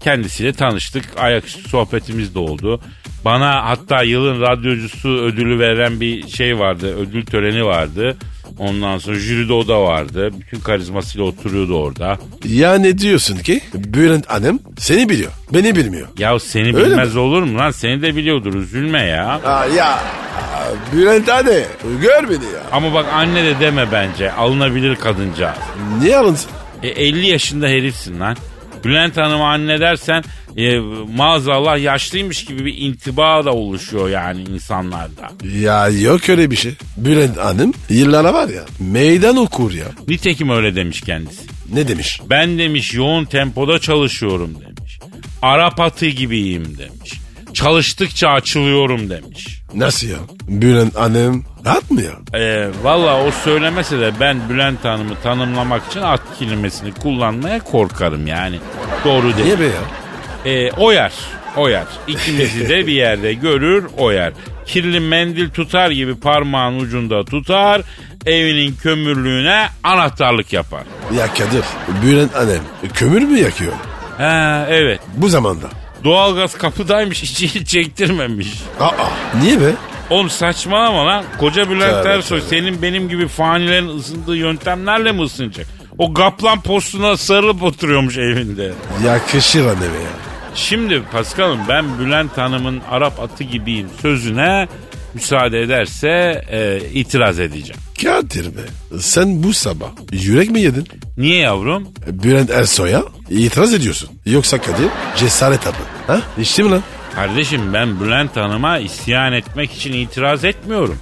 [0.00, 1.04] kendisiyle tanıştık.
[1.16, 2.80] Ayaküstü sohbetimiz de oldu.
[3.24, 6.96] Bana hatta yılın radyocusu ödülü veren bir şey vardı.
[6.96, 8.16] Ödül töreni vardı.
[8.58, 10.30] Ondan sonra jüride o da vardı.
[10.40, 12.18] Bütün karizmasıyla oturuyordu orada.
[12.44, 13.60] Ya ne diyorsun ki?
[13.74, 15.32] Bülent Hanım seni biliyor.
[15.54, 16.08] Beni bilmiyor.
[16.18, 17.70] Ya seni Öyle bilmez olur mu lan?
[17.70, 19.40] Seni de biliyordur üzülme ya.
[19.44, 19.98] Aa, ya
[20.92, 21.62] Bülent Hanım
[22.02, 22.62] gör beni ya.
[22.72, 24.32] Ama bak anne de deme bence.
[24.32, 25.56] Alınabilir kadıncağız.
[26.02, 26.50] Niye alınsın?
[26.82, 28.36] E, 50 yaşında herifsin lan.
[28.86, 30.24] Bülent Hanım'a anne dersen
[30.56, 30.78] e,
[31.16, 35.30] maazallah yaşlıymış gibi bir intiba da oluşuyor yani insanlarda.
[35.58, 36.74] Ya yok öyle bir şey.
[36.96, 39.86] Bülent Hanım yıllara var ya meydan okur ya.
[40.08, 41.42] Nitekim öyle demiş kendisi.
[41.72, 42.20] Ne demiş?
[42.30, 44.98] Ben demiş yoğun tempoda çalışıyorum demiş.
[45.42, 47.12] Arap atı gibiyim demiş.
[47.54, 49.62] Çalıştıkça açılıyorum demiş.
[49.76, 50.16] Nasıl ya?
[50.48, 52.40] Bülent Hanım rahat mı ya?
[52.40, 58.58] E, Valla o söylemese de ben Bülent Hanım'ı tanımlamak için at kelimesini kullanmaya korkarım yani.
[59.04, 59.44] Doğru değil.
[59.44, 60.52] Niye be ya?
[60.52, 61.12] E, oyar,
[61.56, 61.84] oyar.
[62.06, 64.32] İkimizi de bir yerde görür, oyar.
[64.66, 67.82] Kirli mendil tutar gibi parmağın ucunda tutar,
[68.26, 70.82] evinin kömürlüğüne anahtarlık yapar.
[71.16, 71.64] Ya Kadir
[72.02, 72.60] Bülent Hanım
[72.94, 73.72] kömür mü yakıyor?
[74.18, 75.00] Ha evet.
[75.16, 75.66] Bu zamanda.
[76.06, 78.48] Doğalgaz kapıdaymış, içi çektirmemiş.
[78.80, 78.90] Aa
[79.42, 79.72] niye be?
[80.10, 81.24] Oğlum saçmalama lan.
[81.38, 82.48] Koca Bülent Tabii, Ersoy tabii.
[82.48, 85.66] senin benim gibi fanilerin ısındığı yöntemlerle mi ısınacak?
[85.98, 88.72] O kaplan postuna sarılıp oturuyormuş evinde.
[89.06, 90.10] Yakışır anneme ya.
[90.54, 94.68] Şimdi Paskal'ım ben Bülent Hanım'ın Arap atı gibiyim sözüne
[95.16, 97.80] müsaade ederse e, itiraz edeceğim.
[98.02, 98.60] Kadir be
[99.00, 100.88] sen bu sabah yürek mi yedin?
[101.18, 101.88] Niye yavrum?
[102.06, 104.10] Bülent Ersoy'a itiraz ediyorsun.
[104.26, 105.76] Yoksa Kadir cesaret abi.
[106.06, 106.20] Ha?
[106.40, 106.82] İşte mi lan?
[107.14, 110.98] Kardeşim ben Bülent Hanım'a isyan etmek için itiraz etmiyorum.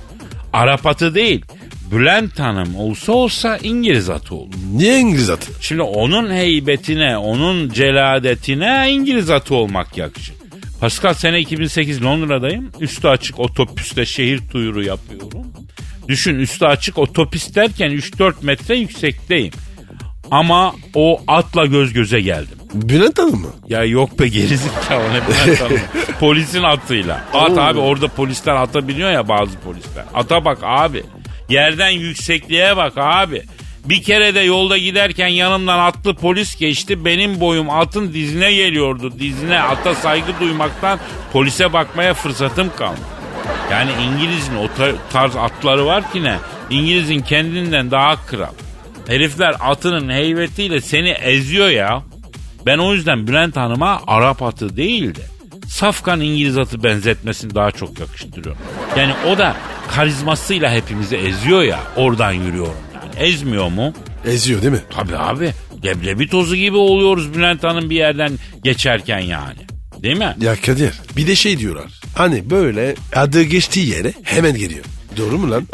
[0.52, 1.44] Arap atı değil.
[1.92, 4.54] Bülent Hanım olsa olsa İngiliz atı olur.
[4.74, 5.52] Niye İngiliz atı?
[5.60, 10.34] Şimdi onun heybetine, onun celadetine İngiliz atı olmak yakışır.
[10.84, 12.70] Pascal sene 2008 Londra'dayım.
[12.80, 15.46] Üstü açık otobüste şehir tuyuru yapıyorum.
[16.08, 19.52] Düşün üstü açık otobüs derken 3-4 metre yüksekteyim.
[20.30, 22.58] Ama o atla göz göze geldim.
[22.74, 23.48] Bülent Hanım mı?
[23.68, 25.80] Ya yok be gerizekalı ne Bülent Hanım.
[26.20, 27.24] Polisin atıyla.
[27.32, 30.04] At abi orada polisler ata biniyor ya bazı polisler.
[30.14, 31.02] Ata bak abi.
[31.48, 33.42] Yerden yüksekliğe bak abi.
[33.84, 37.04] Bir kere de yolda giderken yanımdan atlı polis geçti.
[37.04, 39.12] Benim boyum atın dizine geliyordu.
[39.18, 40.98] Dizine ata saygı duymaktan
[41.32, 43.00] polise bakmaya fırsatım kalmadı.
[43.70, 46.36] Yani İngiliz'in o tar- tarz atları var ki ne?
[46.70, 48.52] İngiliz'in kendinden daha kral.
[49.06, 52.02] Herifler atının heybetiyle seni eziyor ya.
[52.66, 55.20] Ben o yüzden Bülent Hanım'a Arap atı değil de
[55.68, 58.62] Safkan İngiliz atı benzetmesini daha çok yakıştırıyorum.
[58.96, 59.56] Yani o da
[59.94, 62.74] karizmasıyla hepimizi eziyor ya oradan yürüyorum.
[63.18, 63.92] Ezmiyor mu?
[64.26, 64.80] Eziyor değil mi?
[64.90, 65.52] Tabii abi.
[65.84, 68.32] Leblebi tozu gibi oluyoruz Bülent Hanım bir yerden
[68.64, 69.58] geçerken yani.
[70.02, 70.36] Değil mi?
[70.40, 72.00] Ya Kadir bir de şey diyorlar.
[72.16, 74.84] Hani böyle adı geçtiği yere hemen geliyor.
[75.16, 75.66] Doğru mu lan?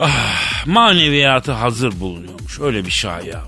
[0.66, 2.60] Maneviyatı hazır bulunuyormuş.
[2.60, 3.44] Öyle bir şaya var.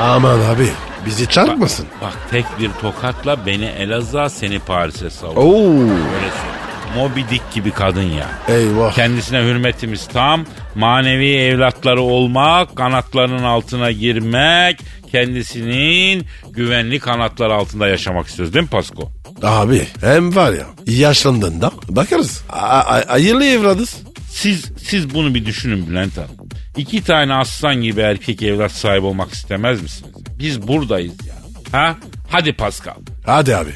[0.00, 0.68] Aman abi
[1.06, 1.86] bizi çarpmasın.
[2.02, 5.36] Bak tek bir tokatla beni Elazığ'a seni Paris'e savur.
[5.36, 5.42] Oo.
[5.72, 6.59] Öyle söyleyeyim.
[6.96, 8.26] Moby Dick gibi kadın ya.
[8.48, 8.92] Eyvah.
[8.94, 10.44] Kendisine hürmetimiz tam.
[10.74, 14.80] Manevi evlatları olmak, kanatlarının altına girmek,
[15.12, 19.12] kendisinin güvenli kanatlar altında yaşamak istiyoruz değil mi Pasko?
[19.42, 22.44] Abi hem var ya yaşlandığında bakarız.
[22.52, 23.96] A- hayırlı evladız.
[24.30, 26.30] Siz siz bunu bir düşünün Bülent Hanım.
[26.76, 30.12] İki tane aslan gibi erkek evlat sahibi olmak istemez misiniz?
[30.38, 31.34] Biz buradayız ya.
[31.80, 31.96] Ha?
[32.28, 32.94] Hadi Pascal.
[33.26, 33.70] Hadi abi.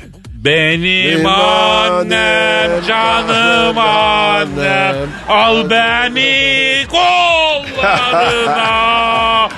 [0.44, 4.96] Benim Benim annem, annem, canım annem,
[5.28, 8.28] al beni kollarına,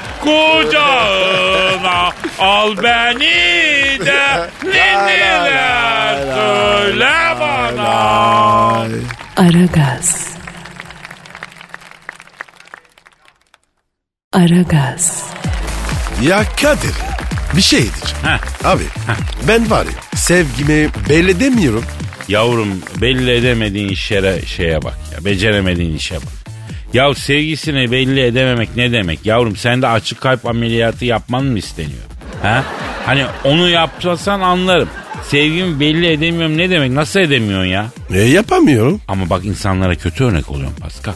[0.21, 8.87] kucağına, al beni de neler söyle bana.
[9.37, 10.27] Aragaz.
[14.33, 15.25] Aragaz.
[16.23, 16.95] Ya Kadir
[17.57, 18.17] bir şey diyeceğim.
[18.23, 18.67] Heh.
[18.67, 18.83] Abi
[19.49, 21.85] ben var ya sevgimi belli edemiyorum.
[22.29, 22.69] Yavrum
[23.01, 25.25] belli edemediğin şere, şeye bak ya.
[25.25, 26.33] Beceremediğin işe bak.
[26.93, 29.27] Ya sevgisini belli edememek ne demek?
[29.27, 32.03] Yavrum sende açık kalp ameliyatı yapman mı isteniyor?
[32.43, 32.65] Ha?
[33.07, 34.89] Hani onu yapsan anlarım.
[35.29, 36.91] Sevgimi belli edemiyorum ne demek?
[36.91, 37.87] Nasıl edemiyorsun ya?
[38.15, 39.01] E, yapamıyorum.
[39.09, 41.15] Ama bak insanlara kötü örnek oluyorsun Pascal.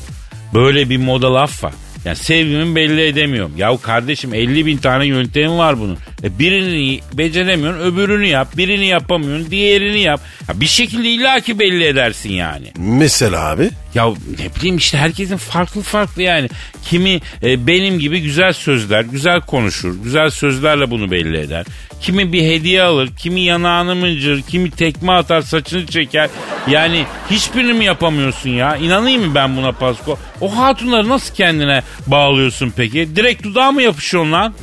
[0.55, 1.73] Böyle bir moda laf var.
[2.05, 3.53] Yani sevgimi belli edemiyorum.
[3.57, 5.99] Ya kardeşim 50 bin tane yöntemi var bunun.
[6.25, 8.57] E birini beceremiyorsun öbürünü yap.
[8.57, 10.21] Birini yapamıyorsun diğerini yap.
[10.49, 12.67] Ya bir şekilde illaki belli edersin yani.
[12.79, 13.71] Mesela abi.
[13.95, 16.49] Ya ne bileyim işte herkesin farklı farklı yani.
[16.85, 21.67] Kimi e, benim gibi güzel sözler, güzel konuşur, güzel sözlerle bunu belli eder.
[22.01, 26.31] Kimi bir hediye alır, kimi yanağını mıncır, kimi tekme atar, saçını çeker.
[26.69, 28.77] Yani hiçbirini mi yapamıyorsun ya?
[28.77, 30.19] İnanayım mı ben buna Pasko?
[30.41, 33.17] O hatunları nasıl kendine bağlıyorsun peki?
[33.17, 34.55] Direkt dudağa mı yapışıyorsun lan?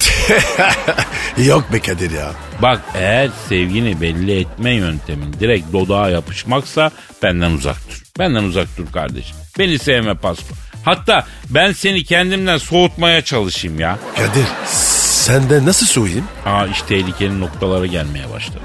[1.37, 2.31] Yok be Kadir ya.
[2.61, 6.91] Bak eğer sevgini belli etme yöntemin direkt dodağa yapışmaksa
[7.23, 8.06] benden uzak dur.
[8.19, 9.35] Benden uzak dur kardeşim.
[9.59, 10.55] Beni sevme Pasko.
[10.85, 13.99] Hatta ben seni kendimden soğutmaya çalışayım ya.
[14.15, 16.25] Kadir senden nasıl soğuyayım?
[16.45, 18.59] Aa iş tehlikeli noktalara gelmeye başladı.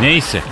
[0.00, 0.42] Neyse.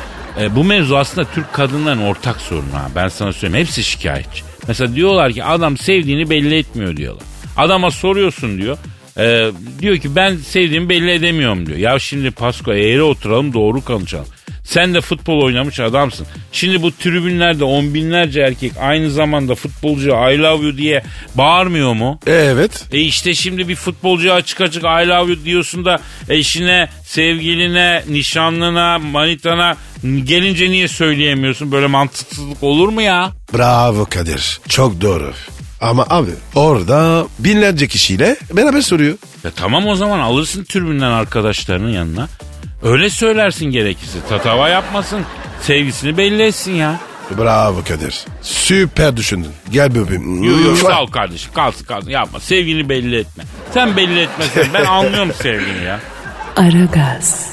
[0.40, 2.88] e, bu mevzu aslında Türk kadınların ortak sorunu ha.
[2.96, 3.66] Ben sana söyleyeyim.
[3.66, 4.42] Hepsi şikayetçi.
[4.68, 7.22] Mesela diyorlar ki adam sevdiğini belli etmiyor diyorlar.
[7.56, 8.78] Adama soruyorsun diyor.
[9.18, 11.78] E, diyor ki ben sevdiğimi belli edemiyorum diyor.
[11.78, 14.26] Ya şimdi Pasko eğri oturalım doğru konuşalım.
[14.64, 16.26] Sen de futbol oynamış adamsın.
[16.52, 21.02] Şimdi bu tribünlerde on binlerce erkek aynı zamanda futbolcu I love you diye
[21.34, 22.20] bağırmıyor mu?
[22.26, 22.84] Evet.
[22.92, 28.98] E işte şimdi bir futbolcuya açık açık I love you diyorsun da eşine, sevgiline, nişanlına,
[28.98, 29.76] manitana
[30.24, 31.72] gelince niye söyleyemiyorsun?
[31.72, 33.32] Böyle mantıksızlık olur mu ya?
[33.54, 34.60] Bravo Kadir.
[34.68, 35.32] Çok doğru.
[35.80, 39.18] Ama abi orada binlerce kişiyle beraber soruyor.
[39.44, 42.28] Ya tamam o zaman alırsın türbünden arkadaşlarının yanına.
[42.82, 44.18] Öyle söylersin gerekirse.
[44.28, 45.24] Tatava yapmasın.
[45.62, 47.00] Sevgisini belli etsin ya.
[47.38, 48.24] Bravo Kadir.
[48.42, 49.52] Süper düşündün.
[49.70, 50.42] Gel bebeğim.
[50.44, 51.52] Yok yok sağ ol kardeşim.
[51.54, 52.40] Kalsın kalsın yapma.
[52.40, 53.44] Sevgini belli etme.
[53.74, 56.00] Sen belli etmezsen ben anlıyorum sevgini ya.
[56.56, 57.50] Aragaz.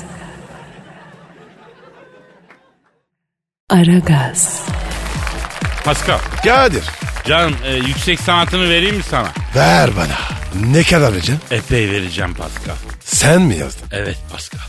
[3.70, 4.62] Aragaz.
[5.86, 6.18] Pascal.
[6.44, 6.84] Kadir.
[7.26, 9.28] Canım e, yüksek sanatını vereyim mi sana?
[9.56, 10.18] Ver bana.
[10.72, 11.40] Ne kadar vereceksin?
[11.52, 12.76] Epey vereceğim Pascal.
[13.04, 13.88] Sen mi yazdın?
[13.92, 14.60] Evet Pascal.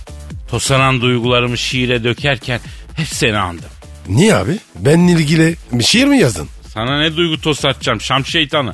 [0.51, 2.61] Tosanan duygularımı şiire dökerken
[2.95, 3.65] hep seni andım.
[4.09, 4.59] Niye abi?
[4.79, 6.49] Benle ilgili bir şiir mi yazdın?
[6.75, 8.73] Sana ne duygu tosatacağım şam şeytanı.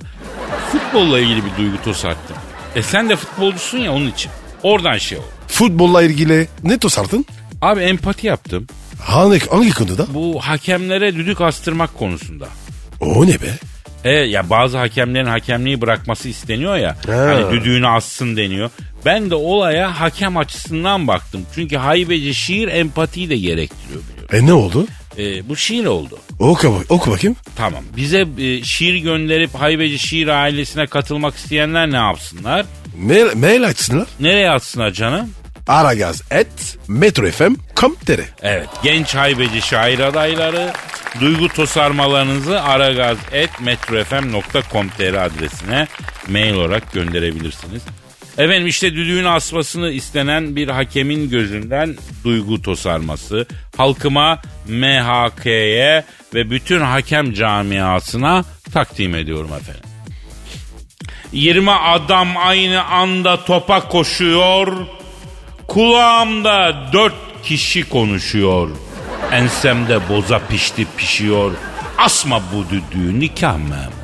[0.72, 2.36] Futbolla ilgili bir duygu tosattım.
[2.76, 4.30] E sen de futbolcusun ya onun için.
[4.62, 5.26] Oradan şey oldu.
[5.48, 7.26] Futbolla ilgili ne tosardın?
[7.62, 8.66] Abi empati yaptım.
[9.02, 10.06] Hangi, hangi konuda?
[10.14, 12.48] Bu hakemlere düdük astırmak konusunda.
[13.00, 13.58] O ne be?
[14.06, 16.96] E ya bazı hakemlerin hakemliği bırakması isteniyor ya.
[17.06, 17.12] Ha.
[17.12, 18.70] Hani düdüğünü assın deniyor.
[19.04, 21.42] Ben de olaya hakem açısından baktım.
[21.54, 24.28] Çünkü haybeci şiir empatiyi de gerektiriyor biliyorum.
[24.32, 24.86] E ne oldu?
[25.18, 26.18] E, bu şiir oldu.
[26.38, 27.36] Oku, oku bakayım.
[27.56, 27.84] Tamam.
[27.96, 32.66] Bize e, şiir gönderip haybeci şiir ailesine katılmak isteyenler ne yapsınlar?
[32.98, 34.06] Mail, mail açsınlar.
[34.20, 35.30] Nereye atsınlar canım?
[35.68, 38.68] Aragaz et metrofm.com.tr Evet.
[38.82, 40.72] Genç haybeci şair adayları
[41.20, 45.88] duygu tosarmalarınızı aragaz.metrofm.com.tr adresine
[46.28, 47.82] mail olarak gönderebilirsiniz.
[48.38, 53.46] Efendim işte düdüğün asmasını istenen bir hakemin gözünden duygu tosarması.
[53.76, 59.82] Halkıma, MHK'ye ve bütün hakem camiasına takdim ediyorum efendim.
[61.32, 64.86] 20 adam aynı anda topa koşuyor.
[65.68, 68.70] Kulağımda 4 kişi konuşuyor.
[69.32, 71.52] Ensemde boza pişti pişiyor.
[71.98, 73.96] Asma bu düdüğü nikah memuru.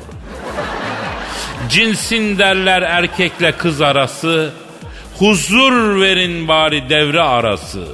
[1.69, 4.53] Cinsin derler erkekle kız arası.
[5.17, 7.87] Huzur verin bari devre arası.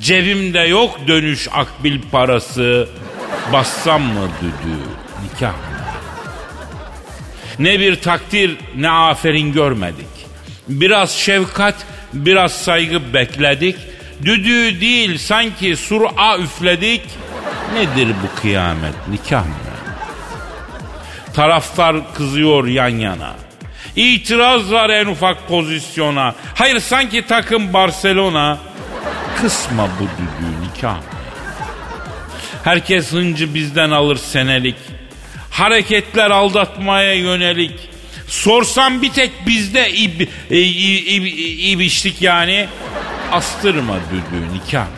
[0.00, 2.88] Cebimde yok dönüş akbil parası.
[3.52, 4.82] Bassam mı düdüğü
[5.24, 5.54] nikah?
[7.58, 10.06] Ne bir takdir ne aferin görmedik.
[10.68, 11.74] Biraz şefkat,
[12.12, 13.76] biraz saygı bekledik.
[14.24, 17.02] Düdüğü değil sanki sur'a üfledik.
[17.74, 19.54] Nedir bu kıyamet nikah mı?
[21.34, 23.34] Taraftar kızıyor yan yana.
[23.96, 26.34] İtiraz var en ufak pozisyona.
[26.54, 28.58] Hayır sanki takım Barcelona.
[29.40, 30.96] Kısma bu düdüğü nikah?
[32.64, 34.76] Herkes hıncı bizden alır senelik.
[35.50, 37.74] Hareketler aldatmaya yönelik.
[38.28, 41.24] Sorsam bir tek bizde ib, e, ib, ib,
[41.72, 42.68] ibişlik yani.
[43.32, 44.92] Astırma düdüğü nikah mı?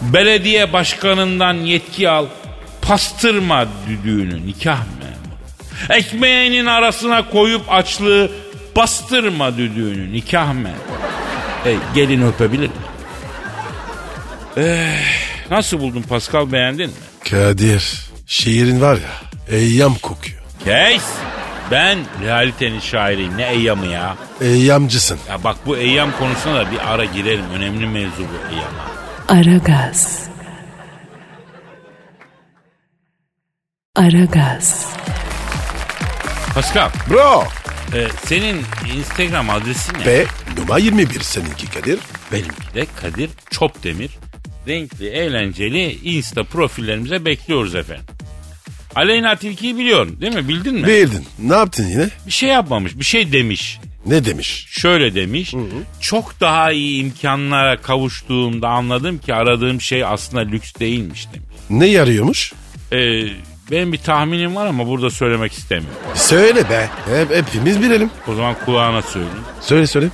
[0.00, 2.26] Belediye başkanından yetki al.
[2.82, 4.84] Pastırma düdüğünü nikah mı?
[5.90, 8.30] Ekmeğinin arasına koyup açlığı
[8.76, 10.70] bastırma düdüğünü nikah mı?
[11.66, 12.74] E, gelin öpebilir mi?
[14.56, 16.96] Eh, nasıl buldun Pascal beğendin mi?
[17.30, 20.38] Kadir şiirin var ya eyyam kokuyor.
[20.64, 21.02] Kes.
[21.70, 23.36] Ben realitenin şairiyim.
[23.36, 24.16] Ne eyyamı ya?
[24.40, 25.18] Eyyamcısın.
[25.28, 27.44] Ya bak bu eyyam konusuna da bir ara girelim.
[27.54, 28.90] Önemli mevzu bu eyyama.
[29.28, 30.28] Aragaz.
[33.96, 34.86] Aragaz.
[36.54, 37.44] Pascal, Bro.
[37.94, 38.62] e, senin
[38.96, 40.04] Instagram adresin ne?
[40.06, 40.24] Ve
[40.58, 41.98] numara 21 seninki Kadir.
[42.32, 44.10] Benimki de Kadir Çopdemir.
[44.68, 48.04] Renkli, eğlenceli Insta profillerimize bekliyoruz efendim.
[48.94, 50.48] Aleyna Tilki'yi biliyorsun değil mi?
[50.48, 50.86] Bildin mi?
[50.86, 51.26] Bildin.
[51.38, 52.08] Ne yaptın yine?
[52.26, 53.78] bir şey yapmamış, bir şey demiş.
[54.06, 54.66] Ne demiş?
[54.70, 55.54] Şöyle demiş.
[56.00, 61.48] Çok daha iyi imkanlara kavuştuğumda anladım ki aradığım şey aslında lüks değilmiş demiş.
[61.70, 62.52] Ne yarıyormuş?
[62.92, 63.22] Ee,
[63.70, 66.00] benim bir tahminim var ama burada söylemek istemiyorum.
[66.14, 66.88] Söyle be.
[67.06, 68.10] Hep, hepimiz bilelim.
[68.28, 69.44] O zaman kulağına söyleyeyim.
[69.60, 70.08] Söyle söyle.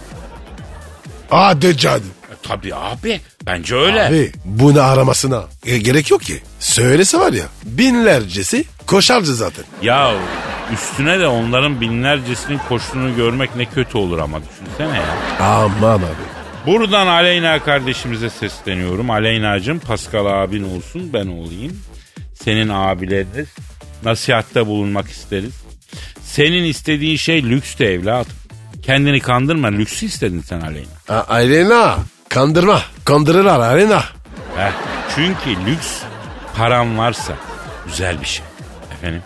[1.30, 2.04] Aa deccadı.
[2.48, 3.20] Tabii abi.
[3.46, 4.06] Bence öyle.
[4.06, 6.42] Abi bunu aramasına e, gerek yok ki.
[6.60, 9.64] Söylese var ya binlercesi koşardı zaten.
[9.82, 10.12] Ya
[10.72, 15.04] üstüne de onların binlercesinin koştuğunu görmek ne kötü olur ama düşünsene ya.
[15.46, 16.06] Aman abi.
[16.66, 19.10] Buradan Aleyna kardeşimize sesleniyorum.
[19.10, 21.80] Aleyna'cığım Pascal abin olsun ben olayım.
[22.44, 23.48] Senin abileriniz.
[24.04, 25.54] Nasihatte bulunmak isteriz.
[26.22, 28.32] Senin istediğin şey lükstü evladım.
[28.82, 30.86] Kendini kandırma lüksü istedin sen Aleyna.
[31.08, 32.82] A- Alena kandırma.
[33.04, 34.00] Kandırırlar Alena.
[34.56, 34.72] Heh,
[35.14, 35.98] çünkü lüks
[36.56, 37.32] param varsa
[37.86, 38.44] güzel bir şey.
[38.92, 39.22] Efendim?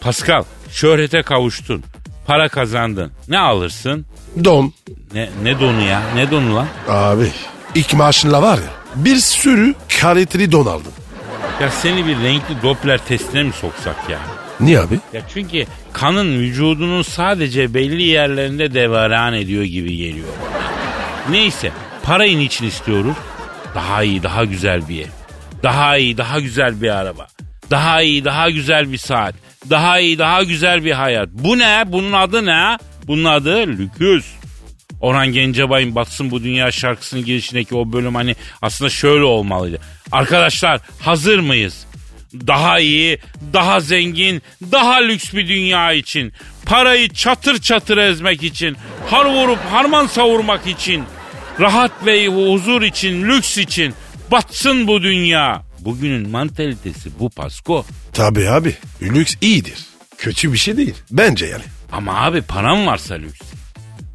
[0.00, 1.84] Pascal şöhrete kavuştun.
[2.26, 3.12] Para kazandın.
[3.28, 4.06] Ne alırsın?
[4.44, 4.72] Don.
[5.14, 6.02] Ne, ne donu ya?
[6.14, 6.66] Ne donu lan?
[6.88, 7.32] Abi
[7.74, 10.92] ilk maaşınla var ya bir sürü kaliteli don aldım.
[11.60, 14.18] Ya seni bir renkli Doppler testine mi soksak ya?
[14.60, 14.98] Niye abi?
[15.12, 20.26] Ya çünkü kanın vücudunun sadece belli yerlerinde devaran ediyor gibi geliyor.
[21.30, 21.72] Neyse
[22.04, 23.16] parayı niçin istiyoruz?
[23.74, 25.08] Daha iyi daha güzel bir ev.
[25.62, 27.26] Daha iyi daha güzel bir araba.
[27.70, 29.34] Daha iyi daha güzel bir saat.
[29.70, 31.28] Daha iyi daha güzel bir hayat.
[31.32, 31.84] Bu ne?
[31.86, 32.78] Bunun adı ne?
[33.06, 34.26] Bunun adı lüküs.
[35.00, 39.78] Orhan Gencebay'ın Batsın Bu Dünya şarkısının girişindeki o bölüm hani aslında şöyle olmalıydı.
[40.12, 41.86] Arkadaşlar hazır mıyız?
[42.46, 43.18] Daha iyi,
[43.52, 46.32] daha zengin, daha lüks bir dünya için.
[46.66, 48.76] Parayı çatır çatır ezmek için.
[49.10, 51.04] Har vurup harman savurmak için.
[51.60, 53.94] Rahat ve huzur için, lüks için.
[54.30, 55.62] Batsın bu dünya.
[55.80, 57.84] Bugünün mantalitesi bu Pasko.
[58.12, 59.78] Tabii abi lüks iyidir.
[60.18, 60.94] Kötü bir şey değil.
[61.10, 61.62] Bence yani.
[61.92, 63.40] Ama abi paran varsa lüks.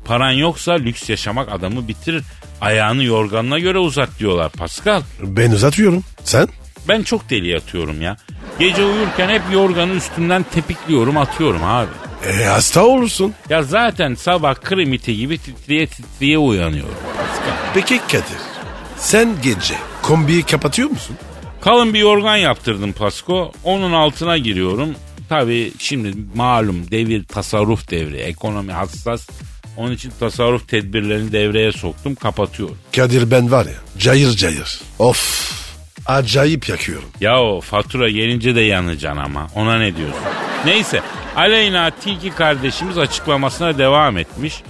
[0.06, 2.24] Paran yoksa lüks yaşamak adamı bitirir.
[2.62, 5.02] Ayağını yorganına göre uzat diyorlar Pascal.
[5.22, 6.04] Ben uzatıyorum.
[6.24, 6.48] Sen?
[6.88, 8.18] Ben çok deli yatıyorum ya.
[8.60, 11.90] Gece uyurken hep yorganı üstünden tepikliyorum atıyorum abi.
[12.28, 13.34] E hasta olursun.
[13.50, 16.96] Ya zaten sabah kremiti gibi titriye titriye uyanıyorum.
[17.74, 18.40] Peki Kadir.
[18.98, 21.16] Sen gece kombiyi kapatıyor musun?
[21.62, 23.52] Kalın bir yorgan yaptırdım Pasko.
[23.64, 24.90] Onun altına giriyorum.
[25.30, 28.18] Tabii şimdi malum devir tasarruf devri.
[28.18, 29.30] Ekonomi hassas.
[29.78, 32.78] Onun için tasarruf tedbirlerini devreye soktum kapatıyorum.
[32.96, 34.82] Kadir ben var ya cayır cayır.
[35.00, 35.52] Of
[36.10, 37.10] acayip yakıyorum.
[37.22, 40.22] Ya o fatura gelince de yanacaksın ama ona ne diyorsun?
[40.66, 41.02] Neyse
[41.36, 44.62] Aleyna Tilki kardeşimiz açıklamasına devam etmiş.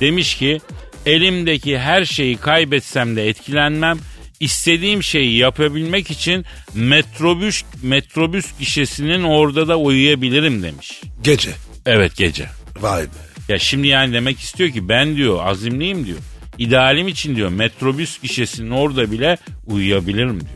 [0.00, 0.60] Demiş ki
[1.06, 3.98] elimdeki her şeyi kaybetsem de etkilenmem.
[4.40, 6.44] İstediğim şeyi yapabilmek için
[6.74, 11.00] metrobüs metrobüs gişesinin orada da uyuyabilirim demiş.
[11.22, 11.50] Gece.
[11.86, 12.46] Evet gece.
[12.80, 13.08] Vay be.
[13.48, 16.18] Ya şimdi yani demek istiyor ki ben diyor azimliyim diyor.
[16.58, 20.55] İdealim için diyor metrobüs gişesinin orada bile uyuyabilirim diyor.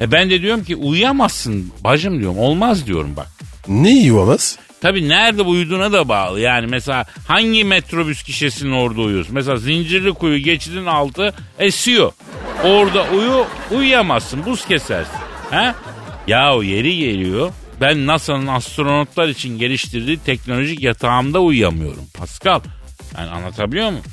[0.00, 2.38] E ben de diyorum ki uyuyamazsın bacım diyorum.
[2.38, 3.28] Olmaz diyorum bak.
[3.68, 4.58] Ne yuvamaz?
[4.80, 6.40] Tabii nerede uyuduğuna da bağlı.
[6.40, 9.34] Yani mesela hangi metrobüs kişisinin orada uyuyorsun?
[9.34, 12.12] Mesela zincirli kuyu geçidin altı esiyor.
[12.64, 15.12] Orada uyu uyuyamazsın buz kesersin.
[15.50, 15.74] Ha?
[16.26, 17.52] Ya o yeri geliyor.
[17.80, 22.60] Ben NASA'nın astronotlar için geliştirdiği teknolojik yatağımda uyuyamıyorum Pascal.
[23.18, 24.04] Yani anlatabiliyor muyum?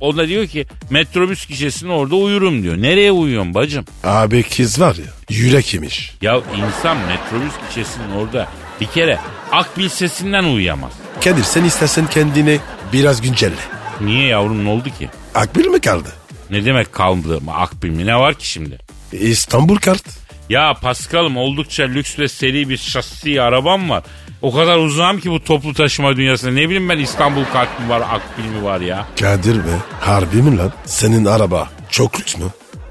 [0.00, 2.76] O da diyor ki metrobüs kişisinin orada uyurum diyor.
[2.76, 3.84] Nereye uyuyorsun bacım?
[4.04, 6.14] Abi kız var ya yürek yemiş.
[6.22, 8.48] Ya insan metrobüs kişisinin orada
[8.80, 9.18] bir kere
[9.52, 10.92] akbil sesinden uyuyamaz.
[11.24, 12.58] Kadir sen istersen kendini
[12.92, 13.54] biraz güncelle.
[14.00, 15.08] Niye yavrum ne oldu ki?
[15.34, 16.08] Akbil mi kaldı?
[16.50, 18.78] Ne demek kaldı mı akbil mi ne var ki şimdi?
[19.12, 20.02] İstanbul kart.
[20.48, 24.02] Ya Paskal'ım oldukça lüks ve seri bir şasi arabam var.
[24.42, 26.50] O kadar uzağım ki bu toplu taşıma dünyasında.
[26.52, 29.06] Ne bileyim ben İstanbul kart mı var akbil mi var ya?
[29.20, 30.72] Kadir be harbi mi lan?
[30.84, 32.44] Senin araba çok lüks mü?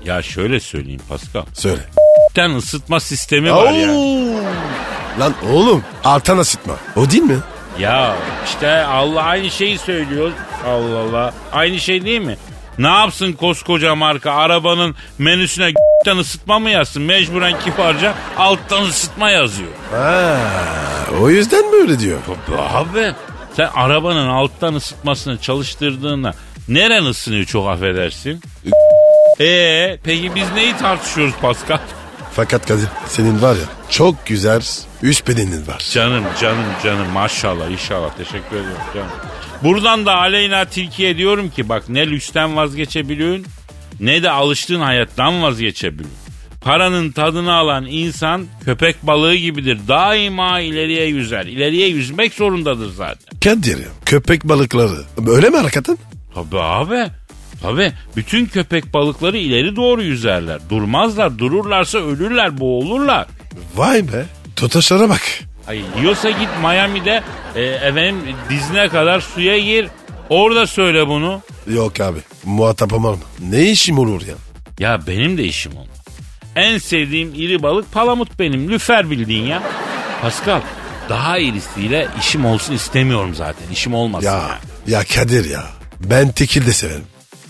[0.06, 1.44] Ya şöyle söyleyeyim Paskal.
[1.54, 1.82] Söyle.
[2.38, 3.90] Bir ısıtma sistemi var ya.
[5.20, 6.74] Lan oğlum alttan ısıtma.
[6.96, 7.38] O değil mi?
[7.80, 10.32] Ya işte Allah aynı şeyi söylüyor.
[10.68, 11.34] Allah Allah.
[11.52, 12.38] Aynı şey değil mi?
[12.80, 17.02] Ne yapsın koskoca marka arabanın menüsüne g***ten ısıtma mı yazsın?
[17.04, 19.70] Mecburen kibarca alttan ısıtma yazıyor.
[19.92, 20.38] Ha,
[21.22, 22.20] o yüzden mi öyle diyor?
[22.48, 23.14] Tabii Abi
[23.56, 26.34] sen arabanın alttan ısıtmasını çalıştırdığında
[26.68, 28.42] neren ısınıyor çok affedersin?
[29.40, 31.78] Ee peki biz neyi tartışıyoruz Pascal?
[32.34, 34.62] Fakat Kadir senin var ya çok güzel
[35.02, 35.90] üst bedenin var.
[35.94, 39.10] Canım canım canım maşallah inşallah teşekkür ediyorum canım.
[39.64, 43.46] Buradan da aleyna tilkiye diyorum ki bak ne lüksten vazgeçebiliyorsun
[44.00, 46.18] ne de alıştığın hayattan vazgeçebiliyorsun.
[46.62, 49.80] Paranın tadını alan insan köpek balığı gibidir.
[49.88, 51.46] Daima ileriye yüzer.
[51.46, 53.40] İleriye yüzmek zorundadır zaten.
[53.44, 56.00] Kadir köpek balıkları öyle mi hareketin?
[56.36, 57.08] Tabii abi.
[57.62, 60.60] Tabii bütün köpek balıkları ileri doğru yüzerler.
[60.70, 61.40] Durmazlar.
[61.40, 63.28] Dururlarsa ölürler, boğulurlar.
[63.76, 65.22] Vay be tutaşlara bak.
[65.68, 67.24] Ay, yiyorsa git Miami'de
[67.56, 68.18] e, efendim
[68.50, 69.88] dizine kadar suya gir.
[70.30, 71.42] Orada söyle bunu.
[71.74, 73.18] Yok abi muhatap olmam.
[73.40, 74.36] Ne işim olur ya?
[74.80, 75.98] Ya benim de işim olmaz.
[76.56, 78.70] En sevdiğim iri balık palamut benim.
[78.72, 79.64] Lüfer bildiğin ya.
[80.22, 80.62] Pascal
[81.10, 83.66] daha irisiyle işim olsun istemiyorum zaten.
[83.72, 84.54] İşim olmasın Ya yani.
[84.88, 85.64] ya Kadir ya
[86.00, 87.04] ben tekil de severim.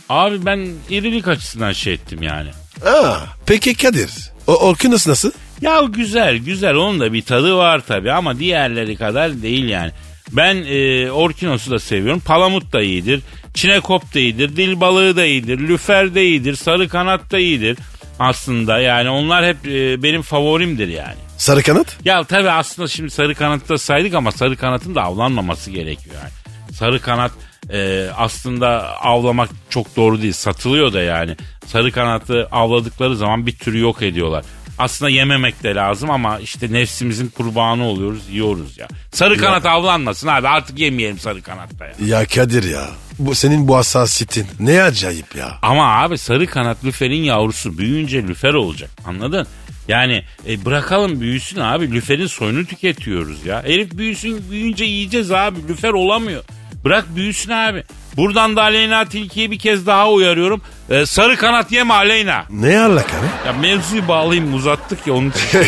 [0.09, 2.49] Abi ben irilik açısından şey ettim yani.
[2.85, 4.09] Aa, peki Kadir
[4.47, 5.31] o Orkinos nasıl?
[5.61, 9.91] Ya güzel güzel onun da bir tadı var tabi ama diğerleri kadar değil yani.
[10.31, 12.19] Ben e, orkinos'u da seviyorum.
[12.19, 13.21] Palamut da iyidir.
[13.53, 14.55] Çinekop da iyidir.
[14.55, 15.59] Dil balığı da iyidir.
[15.59, 16.55] Lüfer de iyidir.
[16.55, 17.77] Sarı kanat da iyidir.
[18.19, 21.15] Aslında yani onlar hep e, benim favorimdir yani.
[21.37, 21.97] Sarı kanat?
[22.05, 26.31] Ya tabi aslında şimdi sarı kanatı da saydık ama sarı kanatın da avlanmaması gerekiyor yani.
[26.75, 27.31] Sarı kanat
[27.73, 30.33] e, aslında avlamak çok doğru değil.
[30.33, 31.35] Satılıyor da yani.
[31.65, 34.43] Sarı kanatı avladıkları zaman bir türü yok ediyorlar.
[34.77, 38.87] Aslında yememek de lazım ama işte nefsimizin kurbanı oluyoruz, yiyoruz ya.
[39.11, 41.93] Sarı kanat avlanmasın abi artık yemeyelim sarı kanatta ya.
[42.05, 42.87] Ya Kadir ya
[43.19, 45.57] bu senin bu hassasiyetin ne acayip ya.
[45.61, 49.47] Ama abi sarı kanat lüferin yavrusu büyüyünce lüfer olacak anladın?
[49.87, 53.63] Yani e, bırakalım büyüsün abi lüferin soyunu tüketiyoruz ya.
[53.63, 56.43] Herif büyüsün büyüyünce yiyeceğiz abi lüfer olamıyor.
[56.83, 57.83] Bırak büyüsün abi.
[58.17, 60.61] Buradan da Aleyna Tilki'ye bir kez daha uyarıyorum.
[60.89, 62.45] E, sarı kanat yeme Aleyna.
[62.49, 63.47] Ne alaka be?
[63.47, 65.61] Ya mevzuyu bağlayayım uzattık ya onun için şey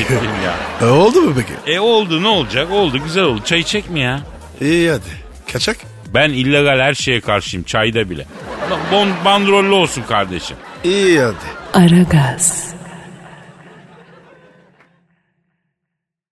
[0.45, 0.55] ya.
[0.81, 1.73] E, oldu mu peki?
[1.75, 3.41] E oldu ne olacak oldu güzel oldu.
[3.45, 4.19] Çay içecek mi ya?
[4.61, 5.09] İyi hadi.
[5.53, 5.77] Kaçak?
[6.13, 8.25] Ben illegal her şeye karşıyım çayda bile.
[8.91, 10.57] Bon, bandrollü olsun kardeşim.
[10.83, 11.35] İyi hadi.
[11.85, 12.73] Aragaz.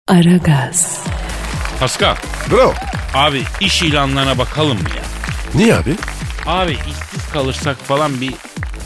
[0.09, 1.05] Aragaz.
[1.81, 2.17] Pascal
[2.51, 2.75] Bro.
[3.15, 5.03] abi iş ilanlarına bakalım mı ya?
[5.55, 5.95] Niye abi?
[6.47, 8.35] Abi işsiz kalırsak falan bir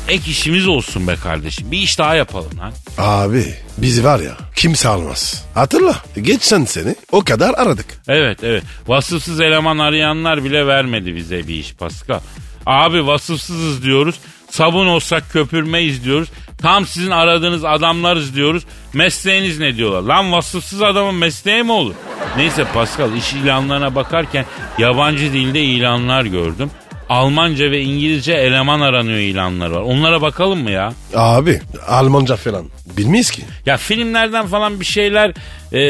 [0.08, 1.70] ek işimiz olsun be kardeşim.
[1.70, 2.72] Bir iş daha yapalım lan.
[2.98, 5.44] Abi biz var ya kimse almaz.
[5.54, 7.86] Hatırla geçen seni o kadar aradık.
[8.08, 8.62] Evet evet.
[8.86, 12.20] Vasıfsız eleman arayanlar bile vermedi bize bir iş Pascal.
[12.66, 14.14] Abi vasıfsızız diyoruz.
[14.50, 16.28] Sabun olsak köpürmeyiz diyoruz.
[16.62, 18.62] Tam sizin aradığınız adamlarız diyoruz.
[18.94, 20.02] Mesleğiniz ne diyorlar?
[20.02, 21.94] Lan vasıfsız adamın mesleği mi olur?
[22.36, 24.44] Neyse Pascal iş ilanlarına bakarken
[24.78, 26.70] yabancı dilde ilanlar gördüm.
[27.08, 29.80] Almanca ve İngilizce eleman aranıyor ilanlar var.
[29.80, 30.92] Onlara bakalım mı ya?
[31.14, 32.64] Abi Almanca falan
[32.96, 33.42] bilmeyiz ki.
[33.66, 35.32] Ya filmlerden falan bir şeyler
[35.72, 35.80] e,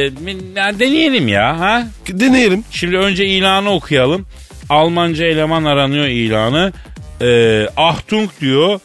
[0.57, 1.87] ya deneyelim ya ha?
[2.09, 2.64] Deneyelim.
[2.70, 4.27] Şimdi önce ilanı okuyalım.
[4.68, 6.73] Almanca eleman aranıyor ilanı.
[7.20, 8.81] E, Achtung diyor.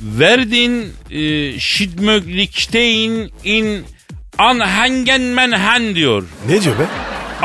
[0.00, 3.84] Verdin e, Schidmöglichkeiten in
[4.38, 6.24] Anhengenmenhen diyor.
[6.48, 6.86] Ne diyor be?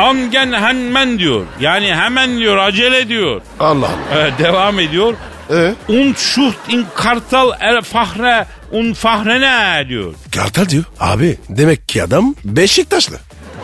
[0.02, 1.46] Angenhenmen diyor.
[1.60, 3.42] Yani hemen diyor acele diyor.
[3.60, 3.90] Allah Allah.
[4.14, 5.14] Evet, devam ediyor.
[5.50, 5.74] Ee?
[5.88, 10.14] Und Schucht in Kartal er Fahre un Fahrene diyor.
[10.36, 10.84] Kartal diyor.
[11.00, 13.16] Abi demek ki adam Beşiktaşlı.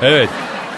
[0.01, 0.29] Evet.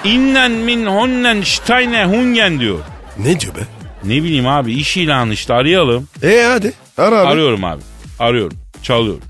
[0.03, 2.79] Innen min honnen steine hungen diyor.
[3.17, 3.59] Ne diyor be?
[4.03, 6.07] Ne bileyim abi iş ilanı işte arayalım.
[6.23, 7.27] E hadi ara abi.
[7.27, 7.81] Arıyorum abi.
[8.21, 8.57] Arıyorum.
[8.83, 9.23] Çalıyorum.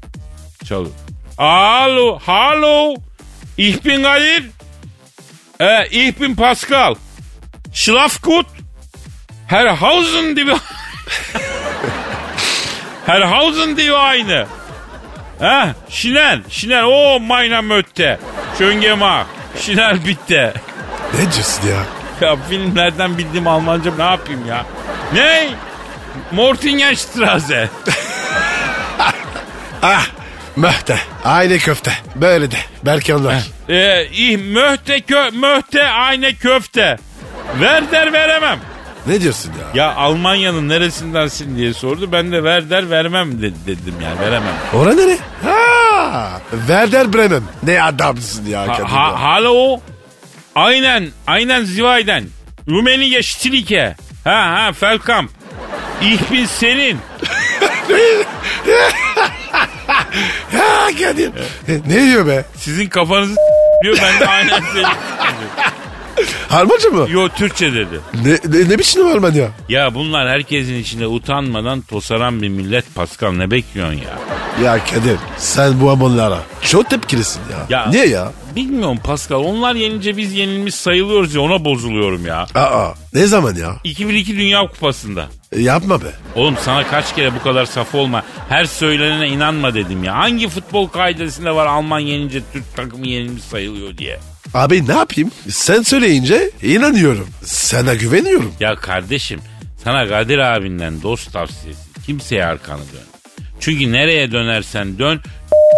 [0.66, 0.96] Çalıyorum.
[1.38, 2.20] Alo.
[2.26, 2.96] Hallo.
[3.58, 4.50] Ich bin Kadir.
[5.60, 6.96] Äh, ich bin Pascal.
[7.74, 8.46] Schlaf gut.
[9.48, 10.46] Herrhausen die
[13.06, 14.46] Herrhausen die Weine.
[15.40, 16.84] Ha, Schnell, schnell.
[16.84, 18.20] Oh, meine Mötte.
[18.58, 19.28] Schön gemacht.
[19.60, 20.54] Schnell bitte.
[21.14, 21.84] Ne diyorsun ya?
[22.28, 24.66] Ya filmlerden bildiğim Almanca ne yapayım ya?
[25.14, 25.50] Ne?
[26.32, 27.70] Mortingenstraße.
[29.82, 30.08] Ah
[30.56, 30.98] möhte.
[31.26, 31.92] Aynı köfte.
[32.16, 32.56] Böyle de.
[32.86, 33.44] Belki onlar.
[33.70, 36.98] Ee, ich möchte, kö möchte eine köfte.
[37.60, 38.60] Ver der veremem.
[39.08, 39.84] Ne diyorsun ya?
[39.86, 42.12] Ya Almanya'nın neresindensin diye sordu.
[42.12, 44.54] Ben de ver der vermem de- dedim yani veremem.
[44.74, 45.18] Ora nere?
[45.44, 47.44] Ha, Werder Bremen.
[47.64, 48.62] Ne adamsın ya.
[48.62, 49.22] Ha, ha, ya.
[49.22, 49.80] hallo?
[50.56, 52.24] Aynen, aynen Zivayden.
[52.70, 53.96] Rumeliye Stilike.
[54.24, 55.32] Ha ha Felkamp.
[56.02, 56.98] Ich bin senin.
[60.52, 61.28] Ha Kadir.
[61.68, 62.46] E, ne diyor be?
[62.56, 63.36] Sizin kafanızı
[63.84, 64.62] diyor ben de aynen.
[66.52, 67.08] Almanca mı?
[67.10, 68.00] Yo Türkçe dedi.
[68.26, 69.48] Ne, ne, ne biçim Alman ya?
[69.70, 74.20] Ya bunlar herkesin içinde utanmadan tosaran bir millet Pascal ne bekliyorsun ya?
[74.66, 77.66] Ya Kadir sen bu Almanlara çok tepkilisin ya.
[77.80, 78.32] Ya- Niye ya?
[78.56, 82.46] Bilmiyorum Pascal onlar yenince biz yenilmiş sayılıyoruz ya ona bozuluyorum ya.
[82.56, 83.76] Aa ne zaman ya?
[83.84, 85.26] 2002 Dünya Kupası'nda.
[85.52, 86.06] E, yapma be.
[86.36, 88.24] Oğlum sana kaç kere bu kadar saf olma.
[88.50, 90.16] Her söylenene inanma dedim ya.
[90.16, 94.20] Hangi futbol kaidesinde var Alman yenince Türk takımı yenilmiş sayılıyor diye.
[94.54, 95.32] Abi ne yapayım?
[95.50, 97.28] Sen söyleyince inanıyorum.
[97.44, 98.54] Sana güveniyorum.
[98.60, 99.40] Ya kardeşim
[99.84, 101.82] sana Kadir abinden dost tavsiyesi.
[102.06, 103.12] Kimseye arkanı dön.
[103.60, 105.20] Çünkü nereye dönersen dön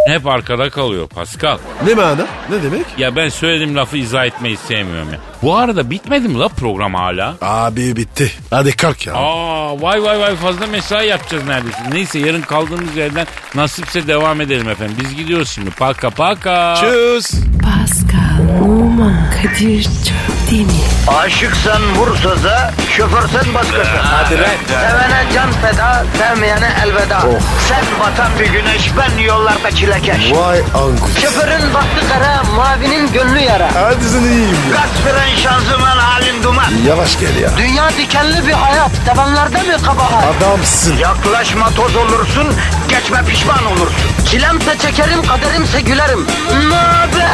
[0.08, 1.58] hep arkada kalıyor Pascal.
[1.88, 2.28] Ne mana?
[2.50, 2.86] Ne demek?
[2.98, 5.20] Ya ben söylediğim lafı izah etmeyi sevmiyorum ya.
[5.44, 7.36] Bu arada bitmedi mi la program hala?
[7.42, 8.32] Abi bitti.
[8.50, 9.14] Hadi kalk ya.
[9.14, 11.78] Aa vay vay vay fazla mesai yapacağız neredeyse.
[11.92, 14.96] Neyse yarın kaldığımız yerden nasipse devam edelim efendim.
[15.02, 15.70] Biz gidiyoruz şimdi.
[15.70, 16.74] Paka paka.
[16.76, 17.34] Tschüss.
[17.64, 20.74] Pascal, Oman, Kadir çok değil mi?
[21.08, 23.98] Aşıksan vursa da, şoförsen başkasın.
[24.02, 24.36] Hadi
[24.68, 27.22] Sevene can feda, sevmeyene elveda.
[27.70, 30.32] Sen batan bir güneş, ben yollarda çilekeş.
[30.32, 31.10] Vay anku.
[31.22, 33.70] Şoförün baktı kara, mavinin gönlü yara.
[33.76, 34.76] Hadi sen iyiyim ya.
[34.76, 36.72] Kasperen şanzıman halin duman.
[36.88, 37.50] Yavaş gel ya.
[37.58, 40.24] Dünya dikenli bir hayat, sevenlerde mi kabahar?
[40.38, 40.98] Adamsın.
[40.98, 42.48] Yaklaşma toz olursun,
[42.90, 44.10] geçme pişman olursun.
[44.30, 46.28] Çilemse çekerim, kaderimse gülerim.
[46.70, 47.34] Möber!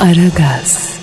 [0.00, 0.95] Aragaz.